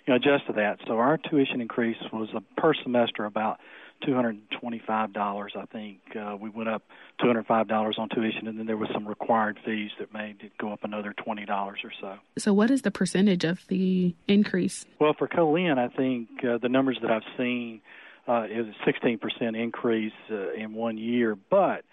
know, 0.09 0.16
adjust 0.16 0.47
to 0.47 0.52
that. 0.54 0.78
So 0.87 0.99
our 0.99 1.19
tuition 1.19 1.61
increase 1.61 1.97
was 2.12 2.28
a, 2.35 2.40
per 2.61 2.75
semester 2.75 3.25
about 3.25 3.59
$225, 4.07 5.57
I 5.57 5.65
think. 5.67 5.99
Uh, 6.17 6.37
we 6.41 6.51
went 6.51 6.69
up 6.69 6.83
$205 7.21 7.99
on 7.99 8.09
tuition, 8.09 8.49
and 8.49 8.59
then 8.59 8.67
there 8.67 8.77
was 8.77 8.89
some 8.93 9.07
required 9.07 9.59
fees 9.65 9.91
that 9.99 10.13
made 10.13 10.37
it 10.43 10.53
go 10.59 10.73
up 10.73 10.85
another 10.85 11.15
$20 11.27 11.49
or 11.49 11.75
so. 12.01 12.15
So, 12.39 12.53
what 12.53 12.71
is 12.71 12.83
the 12.83 12.91
percentage 12.91 13.45
of 13.45 13.67
the 13.69 14.15
increase? 14.29 14.85
Well, 14.99 15.15
for 15.19 15.29
Co-Lin, 15.29 15.79
I 15.79 15.89
think 15.89 16.29
uh, 16.45 16.59
the 16.59 16.69
numbers 16.69 16.99
that 17.03 17.11
I've 17.11 17.23
seen 17.37 17.81
uh, 18.29 18.45
is 18.45 18.67
a 18.67 18.91
16% 18.91 19.61
increase 19.61 20.13
uh, 20.31 20.53
in 20.53 20.75
one 20.75 20.99
year, 20.99 21.37
but 21.51 21.85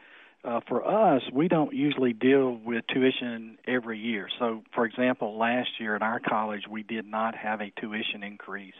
uh, 0.44 0.62
for 0.68 0.86
us, 0.88 1.22
we 1.34 1.48
don't 1.48 1.74
usually 1.74 2.14
deal 2.14 2.54
with 2.64 2.86
tuition 2.88 3.58
every 3.68 4.00
year. 4.00 4.30
So, 4.40 4.64
for 4.74 4.86
example, 4.86 5.38
last 5.38 5.70
year 5.80 5.96
at 5.96 6.02
our 6.02 6.22
college, 6.22 6.64
we 6.70 6.82
did 6.82 7.06
not 7.06 7.36
have 7.36 7.60
a 7.60 7.72
tuition 7.80 8.24
increase 8.24 8.76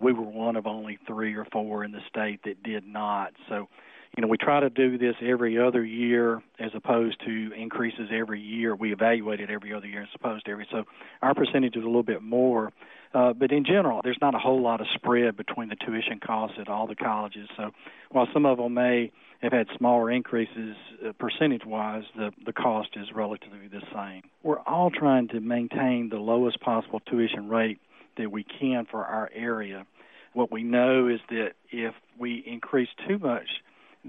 we 0.00 0.12
were 0.12 0.22
one 0.22 0.56
of 0.56 0.66
only 0.66 0.98
three 1.06 1.34
or 1.34 1.44
four 1.46 1.84
in 1.84 1.92
the 1.92 2.00
state 2.08 2.40
that 2.44 2.62
did 2.62 2.86
not. 2.86 3.32
So, 3.48 3.68
you 4.16 4.22
know, 4.22 4.28
we 4.28 4.36
try 4.36 4.60
to 4.60 4.70
do 4.70 4.96
this 4.98 5.16
every 5.20 5.58
other 5.58 5.84
year 5.84 6.42
as 6.58 6.70
opposed 6.74 7.20
to 7.26 7.52
increases 7.56 8.10
every 8.12 8.40
year. 8.40 8.74
We 8.74 8.92
evaluate 8.92 9.40
it 9.40 9.50
every 9.50 9.72
other 9.72 9.86
year 9.86 10.02
as 10.02 10.08
opposed 10.14 10.44
to 10.46 10.52
every. 10.52 10.66
So 10.70 10.84
our 11.22 11.34
percentage 11.34 11.76
is 11.76 11.82
a 11.82 11.86
little 11.86 12.02
bit 12.02 12.22
more. 12.22 12.72
Uh, 13.12 13.32
but 13.32 13.52
in 13.52 13.64
general, 13.64 14.00
there's 14.02 14.18
not 14.20 14.34
a 14.34 14.38
whole 14.38 14.60
lot 14.60 14.80
of 14.80 14.88
spread 14.92 15.36
between 15.36 15.68
the 15.68 15.76
tuition 15.76 16.18
costs 16.18 16.58
at 16.60 16.68
all 16.68 16.86
the 16.88 16.96
colleges. 16.96 17.48
So 17.56 17.70
while 18.10 18.26
some 18.32 18.44
of 18.44 18.58
them 18.58 18.74
may 18.74 19.12
have 19.40 19.52
had 19.52 19.68
smaller 19.76 20.10
increases 20.10 20.74
uh, 21.06 21.12
percentage-wise, 21.12 22.04
the 22.16 22.32
the 22.44 22.52
cost 22.52 22.90
is 22.96 23.12
relatively 23.14 23.68
the 23.68 23.82
same. 23.94 24.22
We're 24.42 24.58
all 24.60 24.90
trying 24.90 25.28
to 25.28 25.40
maintain 25.40 26.08
the 26.08 26.16
lowest 26.18 26.60
possible 26.60 27.00
tuition 27.00 27.48
rate 27.48 27.78
that 28.16 28.30
we 28.30 28.44
can 28.44 28.86
for 28.90 29.04
our 29.04 29.30
area. 29.34 29.86
What 30.32 30.50
we 30.50 30.62
know 30.62 31.08
is 31.08 31.20
that 31.28 31.52
if 31.70 31.94
we 32.18 32.42
increase 32.46 32.88
too 33.06 33.18
much, 33.18 33.48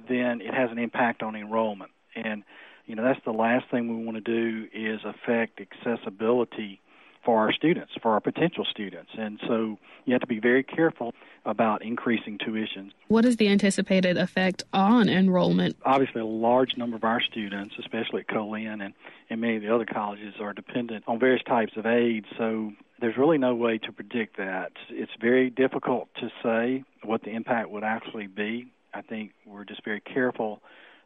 then 0.10 0.42
it 0.42 0.54
has 0.54 0.72
an 0.72 0.80
impact 0.80 1.24
on 1.24 1.36
enrollment. 1.36 1.92
And, 2.16 2.44
you 2.86 2.96
know, 2.96 3.04
that's 3.04 3.24
the 3.26 3.32
last 3.32 3.66
thing 3.70 3.98
we 3.98 4.04
want 4.04 4.18
to 4.18 4.22
do 4.22 4.68
is 4.74 5.02
affect 5.06 5.62
accessibility 5.62 6.82
for 7.24 7.40
our 7.40 7.52
students, 7.52 7.92
for 8.02 8.12
our 8.12 8.20
potential 8.20 8.66
students. 8.70 9.10
And 9.18 9.40
so 9.48 9.80
you 10.06 10.14
have 10.14 10.22
to 10.22 10.28
be 10.28 10.40
very 10.40 10.64
careful 10.64 11.14
about 11.44 11.84
increasing 11.84 12.38
tuition. 12.38 12.92
What 13.08 13.26
is 13.26 13.38
the 13.38 13.48
anticipated 13.48 14.18
effect 14.18 14.64
on 14.74 15.10
enrollment? 15.10 15.76
Obviously, 15.84 16.22
a 16.22 16.26
large 16.26 16.78
number 16.78 16.96
of 16.96 17.04
our 17.04 17.22
students, 17.22 17.76
especially 17.80 18.22
at 18.22 18.28
Co-Lin 18.28 18.80
and, 18.82 18.94
and 19.30 19.42
many 19.42 19.56
of 19.56 19.64
the 19.64 19.74
other 19.74 19.86
colleges, 19.86 20.36
are 20.40 20.54
dependent 20.54 21.04
on 21.08 21.20
various 21.20 21.42
types 21.44 21.74
of 21.78 21.88
aid. 21.88 22.26
So 22.38 22.74
there's 23.00 23.18
really 23.18 23.38
no 23.38 23.56
way 23.56 23.78
to 23.80 23.92
predict 23.92 24.38
that. 24.38 24.72
It's 24.90 25.12
very 25.20 25.50
difficult 25.50 26.10
to 26.16 26.30
say 26.44 26.84
what 27.04 27.24
the 27.24 27.32
impact 27.32 27.70
would 27.70 27.84
actually 27.84 28.28
be. 28.28 28.72
I 28.94 29.02
think 29.02 29.34
we're 29.46 29.66
just 29.66 29.84
very 29.84 30.00
careful 30.00 30.62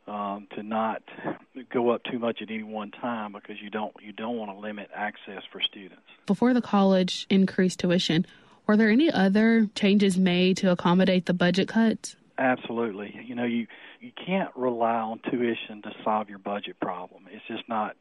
um, 0.07 0.47
to 0.55 0.63
not 0.63 1.01
go 1.71 1.89
up 1.89 2.03
too 2.03 2.19
much 2.19 2.41
at 2.41 2.49
any 2.49 2.63
one 2.63 2.91
time 2.91 3.33
because 3.33 3.57
you 3.61 3.69
don't 3.69 3.93
you 4.01 4.11
don't 4.11 4.37
want 4.37 4.51
to 4.51 4.57
limit 4.57 4.89
access 4.93 5.43
for 5.51 5.61
students. 5.61 6.01
Before 6.25 6.53
the 6.53 6.61
college 6.61 7.25
increased 7.29 7.79
tuition, 7.79 8.25
were 8.67 8.77
there 8.77 8.89
any 8.89 9.11
other 9.11 9.67
changes 9.75 10.17
made 10.17 10.57
to 10.57 10.71
accommodate 10.71 11.25
the 11.25 11.33
budget 11.33 11.67
cuts? 11.67 12.15
Absolutely. 12.37 13.19
You 13.25 13.35
know, 13.35 13.45
you 13.45 13.67
you 13.99 14.11
can't 14.25 14.55
rely 14.55 14.95
on 14.95 15.19
tuition 15.29 15.81
to 15.83 15.91
solve 16.03 16.29
your 16.29 16.39
budget 16.39 16.79
problem. 16.79 17.23
It's 17.31 17.45
just 17.47 17.67
not 17.67 17.95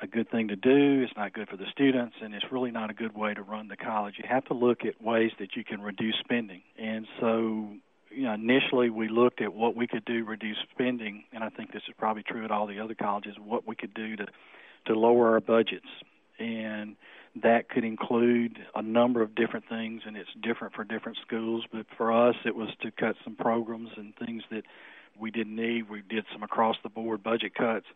a 0.00 0.06
good 0.06 0.30
thing 0.30 0.48
to 0.48 0.56
do. 0.56 1.02
It's 1.02 1.16
not 1.16 1.32
good 1.32 1.48
for 1.48 1.56
the 1.56 1.66
students, 1.72 2.16
and 2.22 2.34
it's 2.34 2.44
really 2.52 2.70
not 2.70 2.90
a 2.90 2.94
good 2.94 3.14
way 3.16 3.34
to 3.34 3.42
run 3.42 3.68
the 3.68 3.76
college. 3.76 4.14
You 4.18 4.24
have 4.28 4.44
to 4.46 4.54
look 4.54 4.84
at 4.84 5.02
ways 5.02 5.32
that 5.38 5.56
you 5.56 5.64
can 5.64 5.80
reduce 5.80 6.14
spending. 6.20 6.62
And 6.78 7.06
so, 7.20 7.68
you 8.10 8.22
know, 8.22 8.34
initially 8.34 8.90
we 8.90 9.08
looked 9.08 9.40
at 9.40 9.52
what 9.52 9.74
we 9.74 9.86
could 9.86 10.04
do 10.04 10.24
reduce 10.24 10.58
spending, 10.72 11.24
and 11.32 11.42
I 11.42 11.48
think 11.48 11.72
this 11.72 11.82
is 11.88 11.94
probably 11.98 12.22
true 12.22 12.44
at 12.44 12.50
all 12.50 12.66
the 12.66 12.80
other 12.80 12.94
colleges. 12.94 13.34
What 13.42 13.66
we 13.66 13.74
could 13.74 13.94
do 13.94 14.16
to 14.16 14.26
to 14.86 14.94
lower 14.94 15.32
our 15.32 15.40
budgets, 15.40 15.88
and 16.38 16.94
that 17.42 17.68
could 17.68 17.84
include 17.84 18.58
a 18.74 18.80
number 18.80 19.20
of 19.22 19.34
different 19.34 19.68
things, 19.68 20.02
and 20.06 20.16
it's 20.16 20.30
different 20.40 20.72
for 20.74 20.84
different 20.84 21.18
schools. 21.26 21.64
But 21.70 21.86
for 21.96 22.12
us, 22.12 22.36
it 22.44 22.54
was 22.54 22.68
to 22.82 22.90
cut 22.92 23.16
some 23.24 23.34
programs 23.34 23.90
and 23.96 24.14
things 24.16 24.44
that 24.50 24.62
we 25.18 25.30
didn't 25.32 25.56
need. 25.56 25.90
We 25.90 26.02
did 26.08 26.24
some 26.32 26.44
across 26.44 26.76
the 26.82 26.88
board 26.88 27.22
budget 27.22 27.54
cuts 27.54 27.86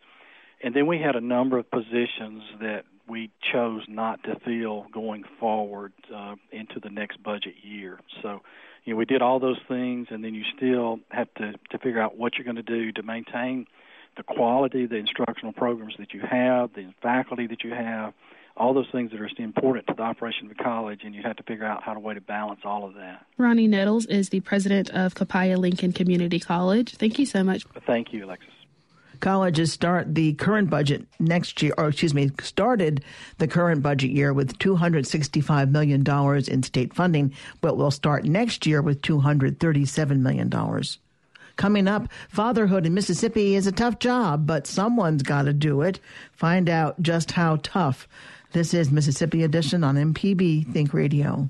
and 0.62 0.74
then 0.74 0.86
we 0.86 0.98
had 0.98 1.16
a 1.16 1.20
number 1.20 1.58
of 1.58 1.70
positions 1.70 2.42
that 2.60 2.84
we 3.08 3.30
chose 3.52 3.82
not 3.88 4.22
to 4.24 4.38
fill 4.44 4.86
going 4.92 5.24
forward 5.40 5.92
uh, 6.14 6.36
into 6.50 6.78
the 6.80 6.88
next 6.88 7.22
budget 7.22 7.54
year. 7.62 7.98
So, 8.22 8.40
you 8.84 8.94
know, 8.94 8.96
we 8.96 9.04
did 9.04 9.22
all 9.22 9.40
those 9.40 9.58
things, 9.68 10.08
and 10.10 10.24
then 10.24 10.34
you 10.34 10.44
still 10.56 11.00
have 11.10 11.32
to 11.34 11.52
to 11.70 11.78
figure 11.78 12.00
out 12.00 12.16
what 12.16 12.34
you're 12.36 12.44
going 12.44 12.56
to 12.56 12.62
do 12.62 12.92
to 12.92 13.02
maintain 13.02 13.66
the 14.16 14.22
quality, 14.22 14.84
of 14.84 14.90
the 14.90 14.96
instructional 14.96 15.52
programs 15.52 15.94
that 15.98 16.12
you 16.12 16.20
have, 16.20 16.74
the 16.74 16.92
faculty 17.00 17.46
that 17.46 17.64
you 17.64 17.70
have, 17.70 18.12
all 18.56 18.74
those 18.74 18.88
things 18.92 19.10
that 19.10 19.20
are 19.20 19.28
important 19.38 19.86
to 19.86 19.94
the 19.94 20.02
operation 20.02 20.50
of 20.50 20.56
the 20.56 20.62
college, 20.62 21.00
and 21.04 21.14
you 21.14 21.22
have 21.22 21.36
to 21.36 21.42
figure 21.44 21.64
out 21.64 21.82
how 21.82 21.94
to 21.94 22.00
way 22.00 22.12
to 22.12 22.20
balance 22.20 22.60
all 22.64 22.84
of 22.84 22.94
that. 22.94 23.24
Ronnie 23.38 23.66
Nettles 23.66 24.04
is 24.06 24.28
the 24.28 24.40
president 24.40 24.90
of 24.90 25.14
Copiah 25.14 25.56
Lincoln 25.56 25.92
Community 25.92 26.38
College. 26.38 26.94
Thank 26.96 27.18
you 27.18 27.24
so 27.24 27.42
much. 27.42 27.64
Thank 27.86 28.12
you, 28.12 28.26
Alexis 28.26 28.61
colleges 29.22 29.72
start 29.72 30.14
the 30.14 30.34
current 30.34 30.68
budget 30.68 31.06
next 31.18 31.62
year, 31.62 31.72
or 31.78 31.88
excuse 31.88 32.12
me, 32.12 32.30
started 32.42 33.02
the 33.38 33.48
current 33.48 33.82
budget 33.82 34.10
year 34.10 34.34
with 34.34 34.58
$265 34.58 35.70
million 35.70 36.04
in 36.48 36.62
state 36.62 36.92
funding, 36.92 37.32
but 37.62 37.78
will 37.78 37.90
start 37.90 38.24
next 38.24 38.66
year 38.66 38.82
with 38.82 39.00
$237 39.00 40.20
million. 40.20 40.52
Coming 41.56 41.88
up, 41.88 42.08
fatherhood 42.28 42.84
in 42.84 42.94
Mississippi 42.94 43.54
is 43.54 43.66
a 43.66 43.72
tough 43.72 43.98
job, 43.98 44.46
but 44.46 44.66
someone's 44.66 45.22
got 45.22 45.42
to 45.42 45.52
do 45.52 45.82
it. 45.82 46.00
Find 46.32 46.68
out 46.68 47.00
just 47.00 47.32
how 47.32 47.56
tough. 47.62 48.08
This 48.52 48.74
is 48.74 48.90
Mississippi 48.90 49.44
Edition 49.44 49.84
on 49.84 49.96
MPB 49.96 50.72
Think 50.72 50.92
Radio. 50.92 51.48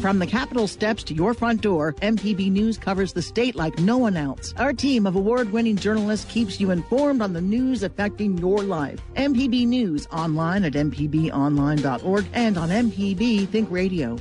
From 0.00 0.18
the 0.18 0.26
Capitol 0.26 0.68
steps 0.68 1.02
to 1.04 1.14
your 1.14 1.34
front 1.34 1.60
door, 1.60 1.94
MPB 1.94 2.50
News 2.50 2.78
covers 2.78 3.12
the 3.12 3.22
state 3.22 3.56
like 3.56 3.78
no 3.78 3.98
one 3.98 4.16
else. 4.16 4.54
Our 4.56 4.72
team 4.72 5.06
of 5.06 5.16
award 5.16 5.50
winning 5.50 5.76
journalists 5.76 6.30
keeps 6.30 6.60
you 6.60 6.70
informed 6.70 7.22
on 7.22 7.32
the 7.32 7.40
news 7.40 7.82
affecting 7.82 8.38
your 8.38 8.62
life. 8.62 9.00
MPB 9.16 9.66
News 9.66 10.06
online 10.12 10.64
at 10.64 10.74
MPBOnline.org 10.74 12.26
and 12.34 12.56
on 12.56 12.68
MPB 12.68 13.48
Think 13.48 13.70
Radio. 13.70 14.16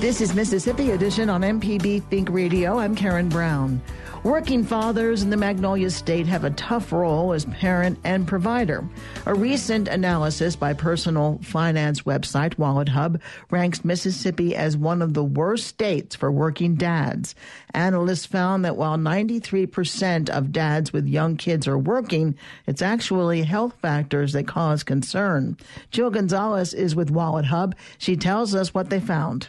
This 0.00 0.20
is 0.20 0.34
Mississippi 0.34 0.90
Edition 0.90 1.30
on 1.30 1.40
MPB 1.40 2.04
Think 2.10 2.28
Radio. 2.30 2.78
I'm 2.78 2.94
Karen 2.94 3.28
Brown. 3.28 3.80
Working 4.24 4.64
fathers 4.64 5.22
in 5.22 5.30
the 5.30 5.36
Magnolia 5.36 5.90
State 5.90 6.26
have 6.26 6.42
a 6.42 6.50
tough 6.50 6.90
role 6.92 7.32
as 7.32 7.44
parent 7.44 8.00
and 8.02 8.26
provider. 8.26 8.84
A 9.26 9.34
recent 9.34 9.86
analysis 9.86 10.56
by 10.56 10.72
personal 10.72 11.38
finance 11.44 12.02
website 12.02 12.56
WalletHub 12.56 13.20
ranks 13.50 13.84
Mississippi 13.84 14.56
as 14.56 14.76
one 14.76 15.02
of 15.02 15.14
the 15.14 15.22
worst 15.22 15.68
states 15.68 16.16
for 16.16 16.32
working 16.32 16.74
dads. 16.74 17.36
Analysts 17.74 18.26
found 18.26 18.64
that 18.64 18.76
while 18.76 18.96
93% 18.96 20.28
of 20.30 20.50
dads 20.50 20.92
with 20.92 21.06
young 21.06 21.36
kids 21.36 21.68
are 21.68 21.78
working, 21.78 22.36
it's 22.66 22.82
actually 22.82 23.42
health 23.42 23.74
factors 23.80 24.32
that 24.32 24.48
cause 24.48 24.82
concern. 24.82 25.56
Jill 25.92 26.10
Gonzalez 26.10 26.74
is 26.74 26.96
with 26.96 27.12
WalletHub. 27.12 27.74
She 27.98 28.16
tells 28.16 28.52
us 28.52 28.74
what 28.74 28.90
they 28.90 29.00
found. 29.00 29.48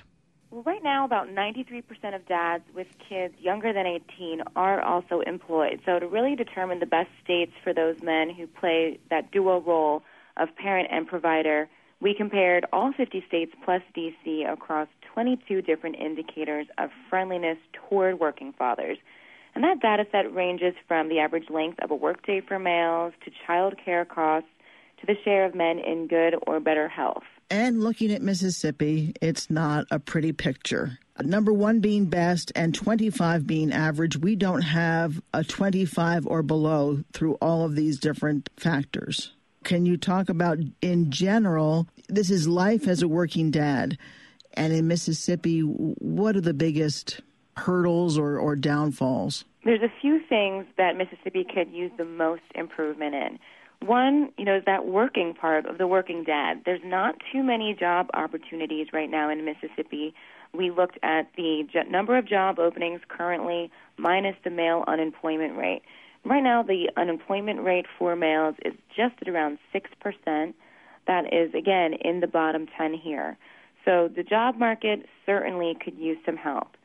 Well, 0.59 0.73
right 0.73 0.83
now, 0.83 1.05
about 1.05 1.29
93% 1.29 2.13
of 2.13 2.27
dads 2.27 2.65
with 2.75 2.87
kids 3.07 3.33
younger 3.39 3.71
than 3.71 3.85
18 3.85 4.41
are 4.57 4.81
also 4.81 5.21
employed. 5.21 5.79
So, 5.85 5.99
to 5.99 6.05
really 6.05 6.35
determine 6.35 6.79
the 6.79 6.85
best 6.85 7.07
states 7.23 7.53
for 7.63 7.73
those 7.73 8.01
men 8.03 8.29
who 8.29 8.45
play 8.45 8.99
that 9.09 9.31
dual 9.31 9.61
role 9.61 10.03
of 10.35 10.53
parent 10.57 10.89
and 10.91 11.07
provider, 11.07 11.69
we 12.01 12.13
compared 12.13 12.65
all 12.73 12.91
50 12.91 13.23
states 13.25 13.53
plus 13.63 13.81
DC 13.95 14.51
across 14.51 14.89
22 15.13 15.61
different 15.61 15.95
indicators 15.95 16.67
of 16.77 16.89
friendliness 17.09 17.57
toward 17.71 18.19
working 18.19 18.51
fathers. 18.51 18.97
And 19.55 19.63
that 19.63 19.79
data 19.79 20.07
set 20.11 20.35
ranges 20.35 20.73
from 20.89 21.07
the 21.07 21.19
average 21.19 21.49
length 21.49 21.79
of 21.81 21.89
a 21.89 21.95
workday 21.95 22.41
for 22.41 22.59
males 22.59 23.13
to 23.23 23.31
child 23.47 23.75
care 23.85 24.03
costs 24.03 24.49
to 24.99 25.05
the 25.05 25.15
share 25.23 25.45
of 25.45 25.55
men 25.55 25.79
in 25.79 26.07
good 26.07 26.35
or 26.45 26.59
better 26.59 26.89
health. 26.89 27.23
And 27.49 27.83
looking 27.83 28.11
at 28.11 28.21
Mississippi, 28.21 29.13
it's 29.21 29.49
not 29.49 29.85
a 29.89 29.99
pretty 29.99 30.33
picture. 30.33 30.99
Number 31.21 31.51
one 31.51 31.79
being 31.79 32.05
best 32.05 32.51
and 32.55 32.73
25 32.73 33.47
being 33.47 33.73
average. 33.73 34.17
We 34.17 34.35
don't 34.35 34.61
have 34.61 35.19
a 35.33 35.43
25 35.43 36.27
or 36.27 36.43
below 36.43 37.03
through 37.11 37.33
all 37.41 37.65
of 37.65 37.75
these 37.75 37.99
different 37.99 38.49
factors. 38.55 39.33
Can 39.63 39.85
you 39.85 39.97
talk 39.97 40.29
about, 40.29 40.59
in 40.81 41.11
general, 41.11 41.87
this 42.07 42.29
is 42.29 42.47
life 42.47 42.87
as 42.87 43.01
a 43.01 43.07
working 43.07 43.51
dad? 43.51 43.97
And 44.53 44.71
in 44.71 44.87
Mississippi, 44.87 45.61
what 45.61 46.35
are 46.35 46.41
the 46.41 46.53
biggest 46.53 47.21
hurdles 47.57 48.17
or, 48.17 48.37
or 48.37 48.55
downfalls? 48.55 49.43
There's 49.65 49.81
a 49.81 49.91
few 50.01 50.21
things 50.29 50.65
that 50.77 50.95
Mississippi 50.95 51.45
could 51.53 51.71
use 51.71 51.91
the 51.97 52.05
most 52.05 52.43
improvement 52.55 53.15
in. 53.15 53.39
One, 53.81 54.31
you 54.37 54.43
know, 54.43 54.57
is 54.57 54.63
that 54.65 54.85
working 54.85 55.33
part 55.33 55.65
of 55.65 55.77
the 55.77 55.87
working 55.87 56.23
dad. 56.23 56.63
There's 56.65 56.81
not 56.83 57.15
too 57.31 57.43
many 57.43 57.73
job 57.73 58.09
opportunities 58.13 58.87
right 58.91 59.09
now 59.09 59.29
in 59.29 59.45
Mississippi. 59.45 60.13
We 60.53 60.69
looked 60.69 60.99
at 61.01 61.29
the 61.37 61.65
number 61.89 62.17
of 62.17 62.27
job 62.27 62.59
openings 62.59 63.01
currently 63.07 63.71
minus 63.97 64.35
the 64.43 64.49
male 64.49 64.83
unemployment 64.87 65.57
rate. 65.57 65.81
Right 66.25 66.43
now, 66.43 66.61
the 66.61 66.89
unemployment 66.97 67.63
rate 67.63 67.85
for 67.97 68.15
males 68.15 68.55
is 68.65 68.73
just 68.95 69.15
at 69.21 69.29
around 69.29 69.59
6%. 69.73 70.53
That 71.07 71.33
is, 71.33 71.53
again, 71.53 71.93
in 71.93 72.19
the 72.19 72.27
bottom 72.27 72.67
10 72.77 72.93
here. 72.93 73.37
So 73.85 74.09
the 74.13 74.23
job 74.23 74.57
market 74.57 75.05
certainly 75.25 75.77
could 75.81 75.97
use 75.97 76.17
some 76.25 76.35
help. 76.35 76.75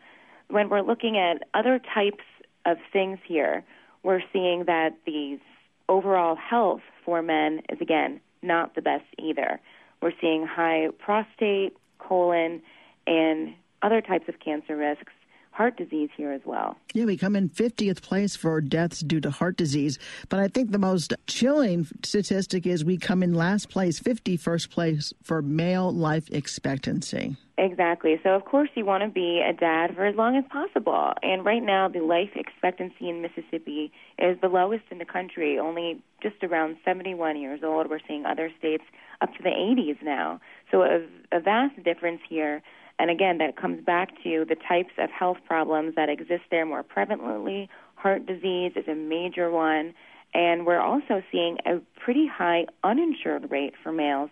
When 0.48 0.68
we're 0.68 0.82
looking 0.82 1.18
at 1.18 1.42
other 1.54 1.80
types 1.92 2.24
of 2.64 2.76
things 2.92 3.18
here, 3.26 3.64
we're 4.04 4.22
seeing 4.32 4.64
that 4.66 4.90
these 5.04 5.40
overall 5.88 6.36
health 6.36 6.82
for 7.04 7.22
men 7.22 7.60
is 7.68 7.80
again 7.80 8.20
not 8.42 8.74
the 8.74 8.82
best 8.82 9.04
either. 9.18 9.60
We're 10.02 10.12
seeing 10.20 10.46
high 10.46 10.88
prostate, 10.98 11.76
colon, 11.98 12.62
and 13.06 13.54
other 13.82 14.00
types 14.00 14.28
of 14.28 14.40
cancer 14.40 14.76
risks 14.76 15.12
heart 15.54 15.76
disease 15.76 16.10
here 16.16 16.32
as 16.32 16.40
well. 16.44 16.76
Yeah, 16.94 17.04
we 17.04 17.16
come 17.16 17.36
in 17.36 17.48
50th 17.48 18.02
place 18.02 18.34
for 18.34 18.60
deaths 18.60 19.00
due 19.00 19.20
to 19.20 19.30
heart 19.30 19.56
disease. 19.56 19.98
But 20.28 20.40
I 20.40 20.48
think 20.48 20.72
the 20.72 20.78
most 20.78 21.14
chilling 21.28 21.86
statistic 22.02 22.66
is 22.66 22.84
we 22.84 22.98
come 22.98 23.22
in 23.22 23.34
last 23.34 23.70
place, 23.70 24.00
51st 24.00 24.70
place 24.70 25.12
for 25.22 25.42
male 25.42 25.92
life 25.92 26.28
expectancy. 26.30 27.36
Exactly. 27.56 28.18
So, 28.24 28.30
of 28.30 28.44
course, 28.44 28.68
you 28.74 28.84
want 28.84 29.04
to 29.04 29.08
be 29.08 29.40
a 29.40 29.52
dad 29.52 29.94
for 29.94 30.04
as 30.04 30.16
long 30.16 30.36
as 30.36 30.44
possible. 30.50 31.12
And 31.22 31.44
right 31.44 31.62
now, 31.62 31.88
the 31.88 32.00
life 32.00 32.30
expectancy 32.34 33.08
in 33.08 33.22
Mississippi 33.22 33.92
is 34.18 34.36
the 34.40 34.48
lowest 34.48 34.84
in 34.90 34.98
the 34.98 35.04
country, 35.04 35.56
only 35.58 36.02
just 36.20 36.42
around 36.42 36.76
71 36.84 37.40
years 37.40 37.60
old. 37.62 37.88
We're 37.88 38.00
seeing 38.08 38.26
other 38.26 38.50
states 38.58 38.82
up 39.20 39.32
to 39.34 39.42
the 39.42 39.50
80s 39.50 40.02
now. 40.02 40.40
So, 40.72 40.82
a, 40.82 41.06
a 41.30 41.38
vast 41.38 41.80
difference 41.84 42.20
here. 42.28 42.60
And 42.98 43.08
again, 43.08 43.38
that 43.38 43.56
comes 43.56 43.84
back 43.84 44.10
to 44.24 44.44
the 44.48 44.56
types 44.56 44.92
of 44.98 45.10
health 45.10 45.38
problems 45.46 45.94
that 45.94 46.08
exist 46.08 46.42
there 46.50 46.66
more 46.66 46.82
prevalently. 46.82 47.68
Heart 47.94 48.26
disease 48.26 48.72
is 48.74 48.88
a 48.88 48.94
major 48.94 49.50
one. 49.50 49.94
And 50.32 50.66
we're 50.66 50.80
also 50.80 51.22
seeing 51.30 51.58
a 51.66 51.78
pretty 52.00 52.26
high 52.26 52.66
uninsured 52.82 53.50
rate 53.52 53.74
for 53.80 53.92
males. 53.92 54.30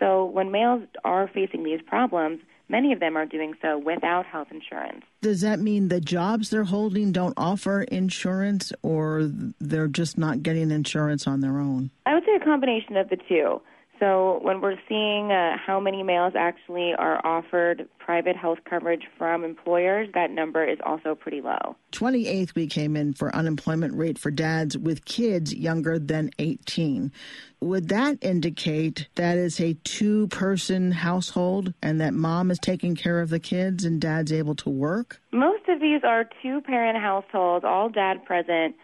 So 0.00 0.24
when 0.24 0.50
males 0.50 0.82
are 1.04 1.28
facing 1.32 1.62
these 1.62 1.80
problems, 1.86 2.40
many 2.68 2.92
of 2.92 3.00
them 3.00 3.16
are 3.16 3.26
doing 3.26 3.54
so 3.60 3.78
without 3.78 4.26
health 4.26 4.48
insurance. 4.50 5.04
Does 5.22 5.40
that 5.40 5.60
mean 5.60 5.88
the 5.88 6.00
jobs 6.00 6.50
they're 6.50 6.64
holding 6.64 7.12
don't 7.12 7.34
offer 7.36 7.82
insurance 7.82 8.72
or 8.82 9.30
they're 9.60 9.88
just 9.88 10.18
not 10.18 10.42
getting 10.42 10.70
insurance 10.70 11.26
on 11.26 11.40
their 11.40 11.58
own? 11.58 11.90
I 12.06 12.14
would 12.14 12.24
say 12.24 12.36
a 12.40 12.44
combination 12.44 12.96
of 12.96 13.08
the 13.08 13.16
two. 13.28 13.60
So 14.00 14.40
when 14.42 14.60
we're 14.60 14.78
seeing 14.88 15.30
uh, 15.30 15.56
how 15.56 15.78
many 15.78 16.02
males 16.02 16.34
actually 16.36 16.94
are 16.94 17.24
offered 17.24 17.88
private 17.98 18.36
health 18.36 18.58
coverage 18.68 19.02
from 19.16 19.44
employers, 19.44 20.08
that 20.14 20.30
number 20.30 20.64
is 20.64 20.78
also 20.84 21.14
pretty 21.14 21.40
low. 21.40 21.76
28th 21.92 22.54
we 22.54 22.66
came 22.66 22.96
in 22.96 23.14
for 23.14 23.34
unemployment 23.34 23.94
rate 23.94 24.18
for 24.18 24.30
dads 24.30 24.76
with 24.76 25.04
kids 25.04 25.54
younger 25.54 25.98
than 25.98 26.30
18. 26.38 27.12
Would 27.60 27.88
that 27.88 28.18
indicate 28.20 29.08
that 29.14 29.38
it's 29.38 29.60
a 29.60 29.74
two 29.84 30.26
person 30.28 30.90
household 30.90 31.72
and 31.80 32.00
that 32.00 32.14
mom 32.14 32.50
is 32.50 32.58
taking 32.58 32.96
care 32.96 33.20
of 33.20 33.30
the 33.30 33.40
kids 33.40 33.84
and 33.84 34.00
dad's 34.00 34.32
able 34.32 34.56
to 34.56 34.70
work? 34.70 35.20
Most 35.32 35.68
of 35.68 35.80
these 35.80 36.02
are 36.04 36.28
two 36.42 36.60
parent 36.62 36.98
households, 36.98 37.64
all 37.64 37.88
dad 37.88 38.24
present, 38.24 38.74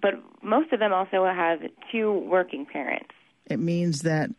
but 0.00 0.14
most 0.42 0.72
of 0.72 0.78
them 0.78 0.92
also 0.92 1.24
have 1.26 1.60
two 1.90 2.12
working 2.12 2.64
parents. 2.64 3.12
It 3.46 3.58
means 3.58 4.02
that 4.02 4.30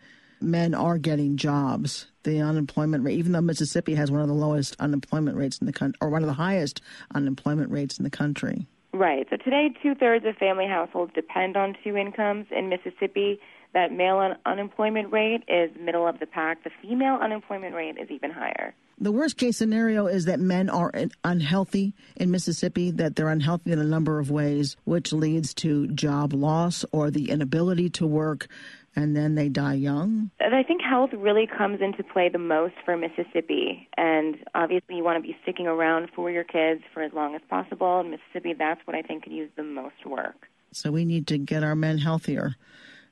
men 0.42 0.74
are 0.74 0.98
getting 0.98 1.38
jobs. 1.38 2.08
The 2.24 2.40
unemployment 2.40 3.04
rate, 3.04 3.18
even 3.18 3.32
though 3.32 3.42
Mississippi 3.42 3.96
has 3.96 4.12
one 4.12 4.22
of 4.22 4.28
the 4.28 4.34
lowest 4.34 4.76
unemployment 4.80 5.38
rates 5.38 5.58
in 5.58 5.68
the 5.68 5.74
country, 5.74 5.98
or 6.02 6.10
one 6.10 6.24
of 6.24 6.28
the 6.28 6.34
highest 6.34 6.82
unemployment 7.14 7.72
rates 7.72 7.98
in 7.98 8.04
the 8.04 8.10
country. 8.10 8.68
Right. 8.94 9.26
So 9.30 9.38
today, 9.38 9.74
two 9.82 9.96
thirds 9.96 10.24
of 10.26 10.38
family 10.38 10.68
households 10.68 11.14
depend 11.14 11.58
on 11.58 11.76
two 11.84 11.98
incomes. 11.98 12.46
In 12.52 12.70
Mississippi, 12.70 13.40
that 13.74 13.92
male 13.92 14.20
un- 14.20 14.38
unemployment 14.46 15.12
rate 15.12 15.44
is 15.48 15.72
middle 15.80 16.08
of 16.08 16.20
the 16.20 16.28
pack. 16.28 16.64
The 16.64 16.70
female 16.82 17.16
unemployment 17.16 17.74
rate 17.74 17.98
is 17.98 18.12
even 18.12 18.30
higher. 18.30 18.76
The 19.00 19.12
worst 19.12 19.38
case 19.38 19.58
scenario 19.58 20.06
is 20.06 20.26
that 20.26 20.40
men 20.40 20.70
are 20.70 20.94
unhealthy 21.24 21.94
in 22.16 22.30
Mississippi, 22.30 22.92
that 22.92 23.16
they're 23.16 23.30
unhealthy 23.30 23.72
in 23.72 23.80
a 23.80 23.84
number 23.84 24.20
of 24.20 24.30
ways, 24.30 24.78
which 24.84 25.12
leads 25.12 25.56
to 25.56 25.88
job 25.88 26.32
loss 26.32 26.86
or 26.92 27.10
the 27.10 27.32
inability 27.32 27.90
to 27.92 28.06
work 28.06 28.48
and 28.96 29.16
then 29.16 29.36
they 29.36 29.50
die 29.50 29.74
young? 29.74 30.30
I 30.40 30.64
think 30.64 30.82
health 30.82 31.12
really 31.14 31.48
comes 31.48 31.82
into 31.82 32.04
play 32.04 32.30
the 32.30 32.38
most 32.38 32.76
for 32.86 32.96
Mississippi. 32.96 33.88
And 33.98 34.38
obviously, 34.54 34.96
you 34.96 35.04
want 35.04 35.24
to 35.24 35.28
be 35.28 35.36
sticking 35.44 35.68
around 35.68 36.10
for 36.16 36.30
your 36.30 36.44
kids 36.44 36.82
for 36.94 37.02
as 37.02 37.14
long 37.14 37.36
as 37.36 37.42
possible. 37.50 38.02
In 38.02 38.12
Mississippi, 38.12 38.54
that's 38.54 38.82
what 38.86 38.96
I 38.96 39.02
think 39.02 39.24
could 39.24 39.34
use 39.34 39.50
the 39.56 39.64
most 39.64 40.06
work. 40.06 40.48
So 40.72 40.92
we 40.92 41.06
need 41.06 41.28
to 41.28 41.38
get 41.38 41.64
our 41.64 41.76
men 41.76 41.98
healthier 41.98 42.56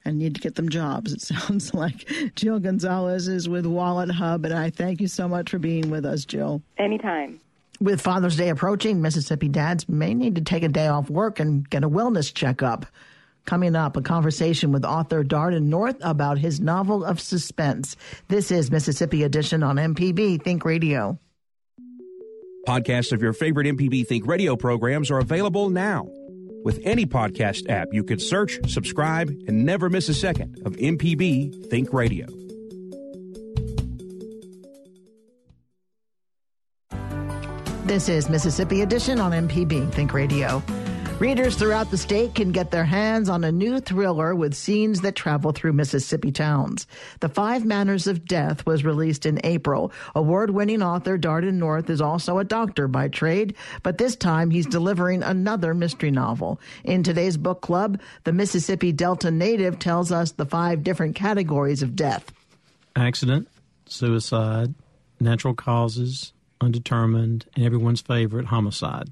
and 0.04 0.18
need 0.18 0.36
to 0.36 0.42
get 0.42 0.56
them 0.56 0.70
jobs. 0.70 1.14
It 1.14 1.22
sounds 1.22 1.74
like 1.74 2.08
Jill 2.36 2.60
Gonzalez 2.60 3.28
is 3.28 3.48
with 3.50 3.66
WalletHub. 3.66 4.46
and 4.46 4.54
I 4.54 4.70
thank 4.70 5.02
you 5.02 5.08
so 5.08 5.28
much 5.28 5.50
for 5.50 5.60
being 5.60 5.90
with 5.90 6.06
us, 6.06 6.26
Jill. 6.26 6.62
Anytime. 6.78 7.40
With 7.80 8.02
Father's 8.02 8.38
Day 8.38 8.50
approaching, 8.50 9.02
Mississippi 9.02 9.48
dads 9.48 9.90
may 9.90 10.14
need 10.14 10.36
to 10.36 10.42
take 10.42 10.62
a 10.62 10.68
day 10.68 10.88
off 10.88 11.10
work 11.10 11.40
and 11.40 11.68
get 11.70 11.84
a 11.84 11.90
wellness 11.90 12.32
checkup. 12.32 12.86
Coming 13.52 13.76
up, 13.76 13.98
a 13.98 14.02
conversation 14.02 14.72
with 14.72 14.86
author 14.86 15.26
Darden 15.26 15.64
North 15.64 15.98
about 16.00 16.38
his 16.38 16.62
novel 16.62 17.04
of 17.04 17.20
suspense. 17.20 17.98
This 18.30 18.50
is 18.50 18.72
Mississippi 18.72 19.24
Edition 19.24 19.62
on 19.62 19.76
MPB 19.76 20.42
Think 20.42 20.64
Radio. 20.64 21.20
Podcasts 22.66 23.12
of 23.12 23.22
your 23.22 23.34
favorite 23.34 23.68
MPB 23.68 24.08
Think 24.08 24.26
Radio 24.26 24.56
programs 24.56 25.12
are 25.12 25.20
available 25.20 25.70
now. 25.70 26.08
With 26.64 26.80
any 26.86 27.06
podcast 27.06 27.70
app, 27.70 27.90
you 27.92 28.06
can 28.06 28.20
search, 28.20 28.58
subscribe, 28.70 29.28
and 29.28 29.66
never 29.66 29.90
miss 29.90 30.08
a 30.08 30.14
second 30.14 30.62
of 30.66 30.78
MPB 30.78 31.70
Think 31.70 31.92
Radio. 31.92 32.28
This 37.84 38.08
is 38.08 38.30
Mississippi 38.30 38.82
Edition 38.82 39.20
on 39.20 39.34
MPB 39.34 39.92
Think 39.92 40.14
Radio. 40.14 40.64
Readers 41.22 41.56
throughout 41.56 41.92
the 41.92 42.00
state 42.00 42.34
can 42.34 42.52
get 42.52 42.72
their 42.72 42.84
hands 42.84 43.30
on 43.30 43.44
a 43.44 43.52
new 43.52 43.80
thriller 43.80 44.34
with 44.34 44.56
scenes 44.56 45.02
that 45.02 45.16
travel 45.16 45.52
through 45.52 45.74
Mississippi 45.74 46.32
towns. 46.32 46.88
The 47.20 47.30
Five 47.30 47.64
Manners 47.64 48.08
of 48.08 48.26
Death 48.26 48.66
was 48.66 48.84
released 48.84 49.28
in 49.28 49.40
April. 49.44 49.92
Award 50.16 50.50
winning 50.50 50.82
author 50.82 51.20
Darden 51.20 51.60
North 51.60 51.92
is 51.92 52.02
also 52.02 52.40
a 52.40 52.44
doctor 52.44 52.88
by 52.88 53.08
trade, 53.08 53.54
but 53.84 54.00
this 54.00 54.16
time 54.16 54.50
he's 54.50 54.66
delivering 54.66 55.22
another 55.22 55.76
mystery 55.76 56.10
novel. 56.10 56.60
In 56.84 57.04
today's 57.04 57.38
book 57.38 57.62
club, 57.62 58.02
the 58.24 58.34
Mississippi 58.34 58.92
Delta 58.92 59.30
native 59.30 59.78
tells 59.78 60.12
us 60.12 60.32
the 60.32 60.48
five 60.48 60.82
different 60.82 61.16
categories 61.16 61.84
of 61.84 61.96
death 61.96 62.34
accident, 62.96 63.48
suicide, 63.86 64.74
natural 65.20 65.54
causes, 65.54 66.34
undetermined, 66.60 67.46
and 67.56 67.64
everyone's 67.64 68.02
favorite, 68.02 68.48
homicide. 68.48 69.12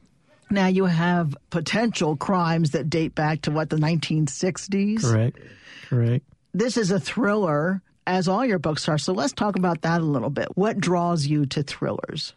Now 0.52 0.68
you 0.68 0.86
have 0.86 1.38
potential 1.50 2.16
crimes 2.16 2.72
that 2.72 2.90
date 2.90 3.16
back 3.16 3.42
to 3.44 3.52
what 3.52 3.70
the 3.70 3.78
1960s. 3.78 5.02
Correct. 5.02 5.40
Correct. 5.88 6.26
This 6.54 6.78
is 6.78 6.92
a 6.92 7.00
thriller, 7.00 7.82
as 8.08 8.28
all 8.28 8.44
your 8.44 8.60
books 8.60 8.90
are. 8.90 8.98
So 8.98 9.14
let's 9.14 9.34
talk 9.34 9.56
about 9.56 9.84
that 9.84 10.02
a 10.02 10.06
little 10.06 10.32
bit. 10.32 10.48
What 10.56 10.80
draws 10.80 11.28
you 11.28 11.46
to 11.48 11.64
thrillers? 11.64 12.34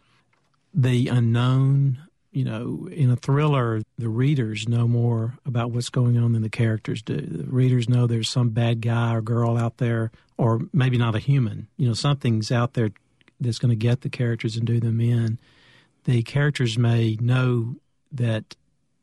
The 0.73 1.07
unknown. 1.07 1.99
You 2.31 2.45
know, 2.45 2.89
in 2.91 3.11
a 3.11 3.15
thriller, 3.15 3.83
the 3.99 4.09
readers 4.09 4.67
know 4.67 4.87
more 4.87 5.37
about 5.45 5.69
what's 5.69 5.89
going 5.89 6.17
on 6.17 6.31
than 6.31 6.41
the 6.41 6.49
characters 6.49 7.03
do. 7.03 7.21
The 7.21 7.43
readers 7.43 7.87
know 7.87 8.07
there's 8.07 8.27
some 8.27 8.49
bad 8.49 8.81
guy 8.81 9.13
or 9.13 9.21
girl 9.21 9.55
out 9.55 9.77
there, 9.77 10.09
or 10.35 10.61
maybe 10.73 10.97
not 10.97 11.13
a 11.13 11.19
human. 11.19 11.67
You 11.77 11.87
know, 11.87 11.93
something's 11.93 12.51
out 12.51 12.73
there 12.73 12.89
that's 13.39 13.59
going 13.59 13.69
to 13.69 13.75
get 13.75 14.01
the 14.01 14.09
characters 14.09 14.57
and 14.57 14.65
do 14.65 14.79
them 14.79 14.99
in. 14.99 15.37
The 16.05 16.23
characters 16.23 16.75
may 16.75 17.17
know 17.21 17.75
that 18.13 18.55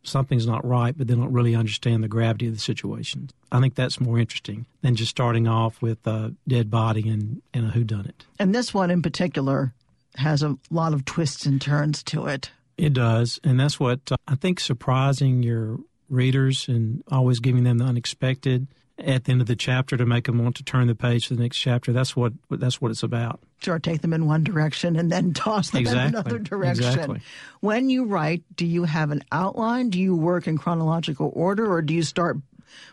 something's 0.03 0.46
not 0.46 0.64
right, 0.66 0.96
but 0.96 1.09
they 1.09 1.14
don't 1.14 1.33
really 1.33 1.55
understand 1.55 2.03
the 2.03 2.09
gravity 2.09 2.46
of 2.46 2.55
the 2.55 2.61
situation. 2.61 3.31
I 3.53 3.61
think 3.61 3.75
that's 3.75 4.01
more 4.01 4.18
interesting 4.18 4.66
than 4.83 4.96
just 4.96 5.11
starting 5.11 5.46
off 5.46 5.83
with 5.83 6.07
a 6.07 6.35
dead 6.49 6.70
body 6.70 7.09
and, 7.09 7.42
and 7.53 7.66
a 7.66 7.70
whodunit. 7.70 8.23
And 8.38 8.55
this 8.55 8.73
one 8.73 8.90
in 8.90 9.03
particular 9.03 9.75
has 10.16 10.42
a 10.42 10.57
lot 10.70 10.94
of 10.94 11.05
twists 11.05 11.46
and 11.46 11.61
turns 11.61 12.03
to 12.05 12.27
it. 12.27 12.51
It 12.77 12.94
does. 12.94 13.38
And 13.44 13.61
that's 13.61 13.79
what 13.79 14.01
uh, 14.11 14.16
I 14.27 14.37
think 14.37 14.59
surprising 14.59 15.42
your 15.42 15.79
readers 16.09 16.66
and 16.66 17.03
always 17.11 17.40
giving 17.40 17.64
them 17.64 17.79
the 17.79 17.85
unexpected 17.85 18.66
at 19.05 19.25
the 19.25 19.33
end 19.33 19.41
of 19.41 19.47
the 19.47 19.57
chapter 19.57 19.97
to 19.97 20.07
make 20.07 20.25
them 20.25 20.43
want 20.43 20.57
to 20.57 20.63
turn 20.63 20.87
the 20.87 20.95
page 20.95 21.29
to 21.29 21.35
the 21.35 21.43
next 21.43 21.59
chapter. 21.59 21.93
That's 21.93 22.15
what 22.15 22.33
that's 22.51 22.81
what 22.81 22.91
it's 22.91 23.03
about. 23.03 23.41
Sure, 23.63 23.79
take 23.79 24.03
them 24.03 24.13
in 24.13 24.27
one 24.27 24.45
direction 24.45 24.97
and 24.97 25.11
then 25.11 25.33
toss 25.35 25.71
them 25.71 25.81
exactly. 25.81 26.03
in 26.03 26.09
another 26.09 26.39
direction. 26.39 26.85
Exactly. 26.85 27.21
When 27.61 27.91
you 27.91 28.05
write, 28.05 28.43
do 28.55 28.67
you 28.67 28.85
have 28.85 29.11
an 29.11 29.23
outline? 29.33 29.91
Do 29.91 29.99
you 29.99 30.17
work 30.17 30.47
in 30.47 30.59
chronological 30.59 31.33
order, 31.35 31.71
or 31.71 31.83
do 31.83 31.95
you 31.95 32.03
start 32.03 32.39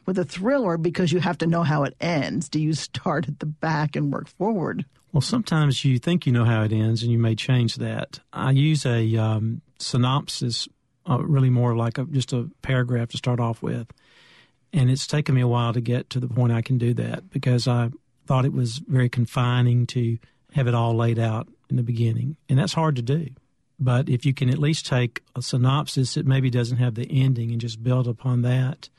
with 0.05 0.17
a 0.17 0.25
thriller 0.25 0.77
because 0.77 1.11
you 1.11 1.19
have 1.19 1.37
to 1.39 1.47
know 1.47 1.63
how 1.63 1.83
it 1.83 1.95
ends? 1.99 2.49
Do 2.49 2.59
you 2.59 2.73
start 2.73 3.27
at 3.27 3.39
the 3.39 3.45
back 3.45 3.95
and 3.95 4.11
work 4.11 4.27
forward? 4.27 4.85
Well, 5.13 5.21
sometimes 5.21 5.85
you 5.85 5.99
think 5.99 6.25
you 6.25 6.31
know 6.31 6.45
how 6.45 6.63
it 6.63 6.71
ends, 6.71 7.01
and 7.03 7.11
you 7.11 7.17
may 7.17 7.35
change 7.35 7.75
that. 7.75 8.19
I 8.33 8.51
use 8.51 8.85
a 8.85 9.15
um, 9.17 9.61
synopsis, 9.79 10.67
uh, 11.09 11.19
really 11.19 11.49
more 11.49 11.75
like 11.75 11.97
a, 11.97 12.05
just 12.05 12.33
a 12.33 12.49
paragraph 12.61 13.09
to 13.09 13.17
start 13.17 13.39
off 13.39 13.61
with 13.61 13.87
and 14.73 14.89
it's 14.89 15.07
taken 15.07 15.35
me 15.35 15.41
a 15.41 15.47
while 15.47 15.73
to 15.73 15.81
get 15.81 16.09
to 16.11 16.19
the 16.19 16.27
point 16.27 16.53
I 16.53 16.61
can 16.61 16.77
do 16.77 16.93
that 16.95 17.29
because 17.29 17.67
I 17.67 17.89
thought 18.25 18.45
it 18.45 18.53
was 18.53 18.79
very 18.79 19.09
confining 19.09 19.87
to 19.87 20.17
have 20.53 20.67
it 20.67 20.75
all 20.75 20.93
laid 20.93 21.19
out 21.19 21.47
in 21.69 21.75
the 21.75 21.83
beginning. 21.83 22.37
And 22.49 22.59
that's 22.59 22.73
hard 22.73 22.95
to 22.97 23.01
do. 23.01 23.29
But 23.79 24.09
if 24.09 24.25
you 24.25 24.33
can 24.33 24.49
at 24.49 24.57
least 24.57 24.85
take 24.85 25.21
a 25.35 25.41
synopsis 25.41 26.15
that 26.15 26.25
maybe 26.25 26.49
doesn't 26.49 26.77
have 26.77 26.95
the 26.95 27.07
ending 27.09 27.51
and 27.51 27.61
just 27.61 27.83
build 27.83 28.07
upon 28.07 28.41
that, 28.41 28.89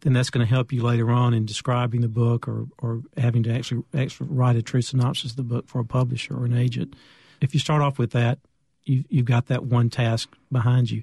then 0.00 0.12
that's 0.12 0.30
going 0.30 0.44
to 0.44 0.52
help 0.52 0.72
you 0.72 0.82
later 0.82 1.10
on 1.10 1.32
in 1.32 1.46
describing 1.46 2.00
the 2.00 2.08
book 2.08 2.46
or, 2.48 2.66
or 2.78 3.02
having 3.16 3.42
to 3.44 3.52
actually, 3.54 3.82
actually 3.94 4.28
write 4.30 4.56
a 4.56 4.62
true 4.62 4.82
synopsis 4.82 5.30
of 5.30 5.36
the 5.36 5.42
book 5.42 5.68
for 5.68 5.80
a 5.80 5.84
publisher 5.84 6.36
or 6.36 6.44
an 6.44 6.56
agent. 6.56 6.94
If 7.40 7.54
you 7.54 7.60
start 7.60 7.80
off 7.80 7.98
with 7.98 8.10
that, 8.10 8.38
you, 8.84 9.04
you've 9.08 9.24
got 9.24 9.46
that 9.46 9.64
one 9.64 9.88
task 9.88 10.34
behind 10.52 10.90
you. 10.90 11.02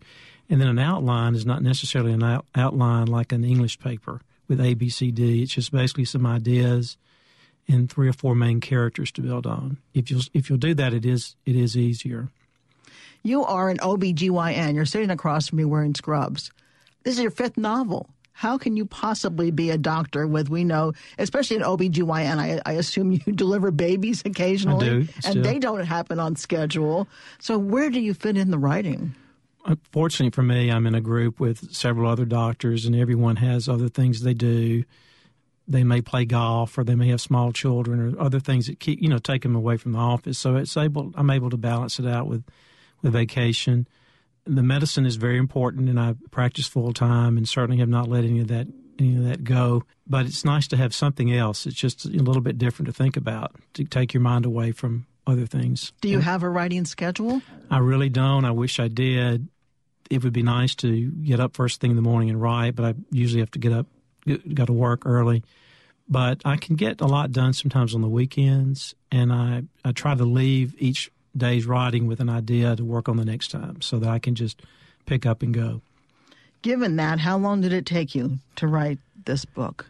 And 0.51 0.59
then 0.59 0.67
an 0.67 0.79
outline 0.79 1.33
is 1.33 1.45
not 1.45 1.63
necessarily 1.63 2.11
an 2.11 2.21
out, 2.21 2.45
outline 2.55 3.07
like 3.07 3.31
an 3.31 3.45
English 3.45 3.79
paper 3.79 4.19
with 4.49 4.59
A, 4.59 4.73
B, 4.73 4.89
C, 4.89 5.09
D. 5.09 5.41
It's 5.41 5.53
just 5.53 5.71
basically 5.71 6.03
some 6.03 6.25
ideas 6.25 6.97
and 7.69 7.89
three 7.89 8.09
or 8.09 8.13
four 8.13 8.35
main 8.35 8.59
characters 8.59 9.13
to 9.13 9.21
build 9.21 9.47
on. 9.47 9.77
If 9.93 10.11
you'll 10.11 10.23
if 10.33 10.49
you'll 10.49 10.59
do 10.59 10.73
that, 10.73 10.93
it 10.93 11.05
is 11.05 11.37
it 11.45 11.55
is 11.55 11.77
easier. 11.77 12.27
You 13.23 13.45
are 13.45 13.69
an 13.69 13.77
OBGYN. 13.77 14.75
You're 14.75 14.85
sitting 14.85 15.09
across 15.09 15.47
from 15.47 15.59
me 15.59 15.63
wearing 15.63 15.95
scrubs. 15.95 16.51
This 17.03 17.15
is 17.15 17.21
your 17.21 17.31
fifth 17.31 17.57
novel. 17.57 18.09
How 18.33 18.57
can 18.57 18.75
you 18.75 18.85
possibly 18.85 19.51
be 19.51 19.69
a 19.69 19.77
doctor 19.77 20.25
with, 20.25 20.49
we 20.49 20.63
know, 20.63 20.93
especially 21.19 21.57
an 21.57 21.63
OBGYN, 21.63 22.39
I, 22.39 22.59
I 22.65 22.73
assume 22.73 23.11
you 23.11 23.19
deliver 23.35 23.69
babies 23.69 24.23
occasionally. 24.25 24.87
I 24.87 24.89
do, 24.89 25.07
and 25.25 25.45
they 25.45 25.59
don't 25.59 25.85
happen 25.85 26.19
on 26.19 26.35
schedule. 26.35 27.07
So 27.39 27.59
where 27.59 27.91
do 27.91 27.99
you 27.99 28.15
fit 28.15 28.37
in 28.37 28.49
the 28.49 28.57
writing? 28.57 29.13
Fortunately 29.91 30.32
for 30.32 30.43
me, 30.43 30.71
I'm 30.71 30.88
in 30.88 30.95
a 30.95 31.02
group 31.02 31.39
with 31.39 31.74
several 31.74 32.10
other 32.10 32.26
doctors, 32.26 32.86
and 32.86 32.95
everyone 32.95 33.38
has 33.38 33.69
other 33.69 33.89
things 33.89 34.21
they 34.21 34.34
do. 34.34 34.84
They 35.67 35.84
may 35.84 36.02
play 36.02 36.26
golf, 36.26 36.78
or 36.78 36.84
they 36.84 36.95
may 36.95 37.10
have 37.10 37.21
small 37.21 37.52
children, 37.54 38.00
or 38.00 38.19
other 38.19 38.39
things 38.39 38.67
that 38.67 38.80
keep 38.80 39.02
you 39.02 39.08
know 39.08 39.19
take 39.19 39.43
them 39.43 39.56
away 39.56 39.78
from 39.78 39.91
the 39.91 40.00
office. 40.00 40.39
So 40.39 40.56
it's 40.56 40.76
able 40.76 41.12
I'm 41.15 41.30
able 41.30 41.50
to 41.50 41.58
balance 41.58 42.00
it 42.00 42.08
out 42.08 42.28
with 42.28 42.43
with 43.02 43.13
vacation. 43.13 43.88
The 44.45 44.63
medicine 44.63 45.06
is 45.06 45.17
very 45.17 45.38
important, 45.38 45.88
and 45.88 46.00
I 46.00 46.15
practice 46.32 46.67
full 46.67 46.93
time, 46.93 47.38
and 47.38 47.47
certainly 47.47 47.78
have 47.78 47.89
not 47.89 48.10
let 48.10 48.24
any 48.24 48.39
of 48.39 48.47
that 48.47 48.67
any 49.00 49.15
of 49.17 49.24
that 49.26 49.43
go. 49.43 49.84
But 50.08 50.26
it's 50.26 50.43
nice 50.43 50.67
to 50.69 50.78
have 50.78 50.93
something 50.93 51.32
else. 51.32 51.65
It's 51.65 51.76
just 51.76 52.06
a 52.06 52.10
little 52.10 52.41
bit 52.41 52.58
different 52.58 52.88
to 52.88 52.93
think 52.93 53.15
about 53.15 53.56
to 53.76 53.84
take 53.84 54.13
your 54.13 54.21
mind 54.21 54.45
away 54.45 54.71
from 54.71 55.06
other 55.28 55.45
things. 55.45 55.93
Do 56.02 56.10
you 56.10 56.19
have 56.19 56.43
a 56.43 56.50
writing 56.50 56.86
schedule? 56.86 57.41
I 57.69 57.78
really 57.78 58.10
don't. 58.10 58.45
I 58.45 58.52
wish 58.52 58.80
I 58.80 58.88
did. 58.88 59.47
It 60.12 60.26
would 60.26 60.34
be 60.34 60.43
nice 60.43 60.76
to 60.76 61.10
get 61.10 61.39
up 61.39 61.56
first 61.56 61.80
thing 61.80 61.91
in 61.91 61.95
the 61.95 62.02
morning 62.02 62.30
and 62.30 62.41
write, 62.41 62.76
but 62.76 62.86
I 62.86 62.93
usually 63.12 63.39
have 63.39 63.52
to 63.52 63.60
get 63.60 63.71
up, 63.71 63.88
go 64.54 64.65
to 64.65 64.74
work 64.74 65.06
early. 65.06 65.41
But 66.10 66.41
I 66.43 66.58
can 66.58 66.76
get 66.76 67.00
a 67.00 67.06
lot 67.06 67.32
done 67.32 67.54
sometimes 67.54 67.95
on 67.95 68.02
the 68.02 68.10
weekends, 68.10 68.93
and 69.10 69.32
I, 69.32 69.63
I 69.86 69.93
try 69.93 70.13
to 70.13 70.26
leave 70.26 70.76
each 70.78 71.10
day's 71.36 71.65
writing 71.65 72.08
with 72.08 72.19
an 72.19 72.28
idea 72.28 72.76
to 72.76 72.84
work 72.84 73.08
on 73.08 73.15
the 73.15 73.24
next 73.24 73.52
time 73.52 73.82
so 73.82 74.00
that 74.00 74.10
I 74.10 74.19
can 74.19 74.36
just 74.36 74.62
pick 75.06 75.26
up 75.26 75.41
and 75.41 75.54
go. 75.54 75.82
Given 76.62 76.97
that, 76.97 77.19
how 77.19 77.38
long 77.38 77.62
did 77.62 77.71
it 77.71 77.86
take 77.86 78.13
you 78.13 78.39
to 78.58 78.67
write 78.67 79.00
this 79.24 79.45
book? 79.45 79.89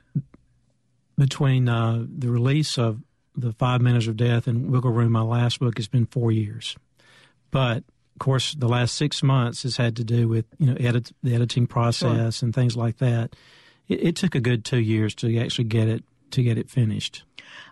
Between 1.17 1.67
uh, 1.67 2.05
the 2.07 2.29
release 2.29 2.77
of 2.77 3.01
the 3.35 3.53
Five 3.53 3.81
Manners 3.81 4.07
of 4.07 4.17
Death 4.17 4.45
and 4.45 4.69
Wiggle 4.69 4.91
Room, 4.91 5.11
my 5.11 5.21
last 5.23 5.59
book, 5.59 5.77
has 5.77 5.87
been 5.87 6.05
four 6.05 6.31
years. 6.31 6.75
But 7.49 7.83
course, 8.21 8.53
the 8.53 8.67
last 8.67 8.95
six 8.95 9.23
months 9.23 9.63
has 9.63 9.77
had 9.77 9.95
to 9.97 10.03
do 10.03 10.27
with 10.27 10.45
you 10.59 10.67
know 10.67 10.77
edit 10.79 11.11
the 11.23 11.33
editing 11.33 11.67
process 11.67 12.37
sure. 12.37 12.45
and 12.45 12.55
things 12.55 12.77
like 12.77 12.99
that. 12.99 13.35
It, 13.87 14.03
it 14.03 14.15
took 14.15 14.35
a 14.35 14.39
good 14.39 14.63
two 14.63 14.79
years 14.79 15.15
to 15.15 15.37
actually 15.39 15.65
get 15.65 15.87
it 15.87 16.03
to 16.31 16.43
get 16.43 16.57
it 16.57 16.69
finished. 16.69 17.23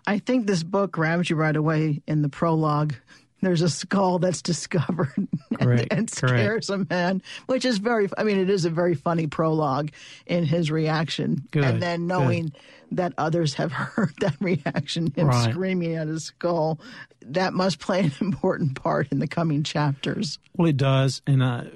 I 0.06 0.18
think 0.18 0.46
this 0.46 0.62
book 0.62 0.90
grabs 0.90 1.30
you 1.30 1.36
right 1.36 1.56
away 1.56 2.02
in 2.06 2.22
the 2.22 2.28
prologue 2.28 2.94
there's 3.42 3.62
a 3.62 3.68
skull 3.70 4.18
that's 4.18 4.42
discovered 4.50 5.28
and, 5.58 5.92
and 5.92 6.10
scares 6.10 6.68
Correct. 6.68 6.86
a 6.90 6.94
man, 6.94 7.22
which 7.46 7.64
is 7.64 7.78
very, 7.78 8.08
I 8.18 8.24
mean, 8.24 8.38
it 8.38 8.50
is 8.50 8.64
a 8.64 8.70
very 8.70 8.94
funny 8.94 9.26
prologue 9.26 9.90
in 10.26 10.44
his 10.44 10.70
reaction. 10.70 11.46
Good. 11.50 11.64
And 11.64 11.82
then 11.82 12.06
knowing 12.06 12.44
Good. 12.46 12.54
that 12.92 13.12
others 13.18 13.54
have 13.54 13.72
heard 13.72 14.12
that 14.20 14.36
reaction, 14.40 15.12
him 15.14 15.28
Right. 15.28 15.50
screaming 15.52 15.94
at 15.96 16.08
his 16.08 16.24
skull, 16.24 16.80
that 17.22 17.52
must 17.54 17.78
play 17.78 18.00
an 18.00 18.12
important 18.20 18.74
part 18.80 19.08
in 19.10 19.18
the 19.18 19.28
coming 19.28 19.62
chapters. 19.62 20.38
Well, 20.56 20.68
it 20.68 20.76
does, 20.76 21.22
and 21.26 21.42
I, 21.44 21.66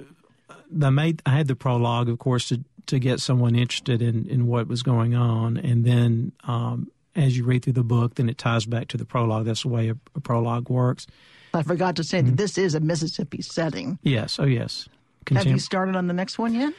I 0.83 0.91
made 0.91 1.23
I 1.25 1.31
had 1.31 1.47
the 1.49 1.57
prologue, 1.57 2.09
of 2.09 2.19
course, 2.19 2.49
to 2.49 2.65
to 2.87 2.99
get 2.99 3.21
someone 3.21 3.55
interested 3.55 4.03
in 4.03 4.27
in 4.29 4.47
what 4.47 4.67
was 4.67 4.83
going 4.83 5.15
on, 5.15 5.57
and 5.57 5.85
then 5.85 6.33
um, 6.45 6.91
as 7.17 7.37
you 7.37 7.45
read 7.45 7.63
through 7.63 7.73
the 7.75 7.85
book, 7.85 8.17
then 8.17 8.29
it 8.29 8.37
ties 8.39 8.67
back 8.67 8.89
to 8.89 8.97
the 8.97 9.05
prologue. 9.05 9.45
That's 9.47 9.63
the 9.63 9.69
way 9.69 9.89
a, 9.89 9.97
a 10.15 10.21
prologue 10.21 10.69
works. 10.69 11.07
I 11.55 11.63
forgot 11.63 11.97
to 11.97 12.05
say 12.05 12.19
Mm-hmm. 12.19 12.31
that 12.31 12.37
this 12.37 12.59
is 12.59 12.75
a 12.75 12.81
Mississippi 12.81 13.43
setting. 13.43 13.99
Yes, 14.03 14.39
oh 14.39 14.45
yes. 14.45 14.89
Have 15.33 15.47
you 15.47 15.59
started 15.59 15.97
on 15.97 16.07
the 16.07 16.13
next 16.15 16.39
one 16.39 16.55
yet? 16.55 16.73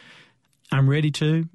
I'm 0.71 0.89
ready 0.89 1.11
to. 1.11 1.47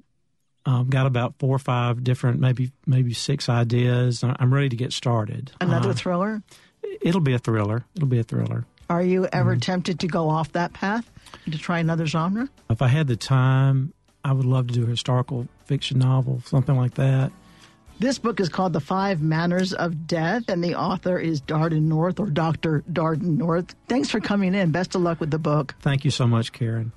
Um, 0.65 0.89
got 0.89 1.07
about 1.07 1.35
four 1.39 1.55
or 1.55 1.59
five 1.59 2.03
different, 2.03 2.39
maybe 2.39 2.71
maybe 2.85 3.13
six 3.13 3.49
ideas. 3.49 4.23
I'm 4.23 4.53
ready 4.53 4.69
to 4.69 4.75
get 4.75 4.93
started. 4.93 5.51
Another 5.59 5.89
Uh, 5.89 5.93
thriller? 5.93 6.43
it'll 7.01 7.21
be 7.21 7.33
a 7.33 7.39
thriller. 7.39 7.85
It'll 7.95 8.07
be 8.07 8.19
a 8.19 8.23
thriller. 8.23 8.65
Are 8.89 9.01
you 9.01 9.25
ever 9.31 9.53
Mm-hmm. 9.53 9.59
tempted 9.61 9.99
to 10.01 10.07
go 10.07 10.29
off 10.29 10.51
that 10.51 10.73
path 10.73 11.09
to 11.49 11.57
try 11.57 11.79
another 11.79 12.05
genre? 12.05 12.47
If 12.69 12.81
I 12.81 12.89
had 12.89 13.07
the 13.07 13.15
time, 13.15 13.93
I 14.23 14.33
would 14.33 14.45
love 14.45 14.67
to 14.67 14.73
do 14.73 14.83
a 14.83 14.87
historical 14.87 15.47
fiction 15.65 15.97
novel, 15.99 16.41
something 16.45 16.75
like 16.75 16.93
that. 16.95 17.31
This 18.01 18.17
book 18.17 18.39
is 18.39 18.49
called 18.49 18.73
The 18.73 18.79
Five 18.79 19.21
Manners 19.21 19.73
of 19.73 20.07
Death, 20.07 20.49
and 20.49 20.63
the 20.63 20.73
author 20.73 21.19
is 21.19 21.39
Darden 21.39 21.83
North 21.83 22.19
or 22.19 22.31
Dr. 22.31 22.83
Darden 22.91 23.37
North. 23.37 23.75
Thanks 23.87 24.09
for 24.09 24.19
coming 24.19 24.55
in. 24.55 24.71
Best 24.71 24.95
of 24.95 25.03
luck 25.03 25.19
with 25.19 25.29
the 25.29 25.37
book. 25.37 25.75
Thank 25.81 26.03
you 26.03 26.09
so 26.09 26.25
much, 26.25 26.51
Karen. 26.51 26.93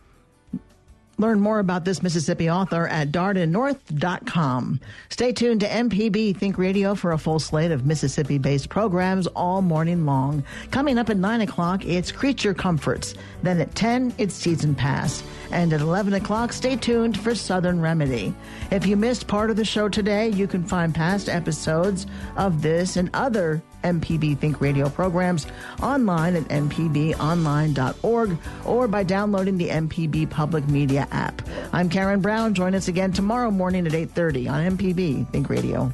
Learn 1.16 1.40
more 1.40 1.60
about 1.60 1.84
this 1.84 2.02
Mississippi 2.02 2.50
author 2.50 2.88
at 2.88 3.12
dardennorth.com. 3.12 4.80
Stay 5.10 5.32
tuned 5.32 5.60
to 5.60 5.68
MPB 5.68 6.36
Think 6.36 6.58
Radio 6.58 6.94
for 6.94 7.12
a 7.12 7.18
full 7.18 7.38
slate 7.38 7.70
of 7.70 7.86
Mississippi 7.86 8.38
based 8.38 8.68
programs 8.68 9.26
all 9.28 9.62
morning 9.62 10.06
long. 10.06 10.42
Coming 10.70 10.98
up 10.98 11.10
at 11.10 11.16
9 11.16 11.42
o'clock, 11.42 11.84
it's 11.84 12.10
Creature 12.10 12.54
Comforts. 12.54 13.14
Then 13.42 13.60
at 13.60 13.74
10, 13.74 14.14
it's 14.18 14.34
Season 14.34 14.74
Pass. 14.74 15.22
And 15.52 15.72
at 15.72 15.80
11 15.80 16.14
o'clock, 16.14 16.52
stay 16.52 16.74
tuned 16.74 17.18
for 17.18 17.34
Southern 17.34 17.80
Remedy. 17.80 18.34
If 18.70 18.86
you 18.86 18.96
missed 18.96 19.28
part 19.28 19.50
of 19.50 19.56
the 19.56 19.64
show 19.64 19.88
today, 19.88 20.30
you 20.30 20.48
can 20.48 20.64
find 20.64 20.94
past 20.94 21.28
episodes 21.28 22.06
of 22.36 22.62
this 22.62 22.96
and 22.96 23.08
other 23.14 23.62
MPB 23.84 24.38
Think 24.38 24.60
Radio 24.60 24.88
programs 24.88 25.46
online 25.82 26.34
at 26.36 26.44
mpbonline.org 26.44 28.38
or 28.64 28.88
by 28.88 29.02
downloading 29.02 29.58
the 29.58 29.68
MPB 29.68 30.30
Public 30.30 30.66
Media 30.68 31.06
app. 31.12 31.42
I'm 31.72 31.88
Karen 31.88 32.20
Brown. 32.20 32.54
Join 32.54 32.74
us 32.74 32.88
again 32.88 33.12
tomorrow 33.12 33.50
morning 33.50 33.86
at 33.86 33.92
8:30 33.92 34.48
on 34.50 34.76
MPB 34.76 35.30
Think 35.30 35.48
Radio. 35.48 35.92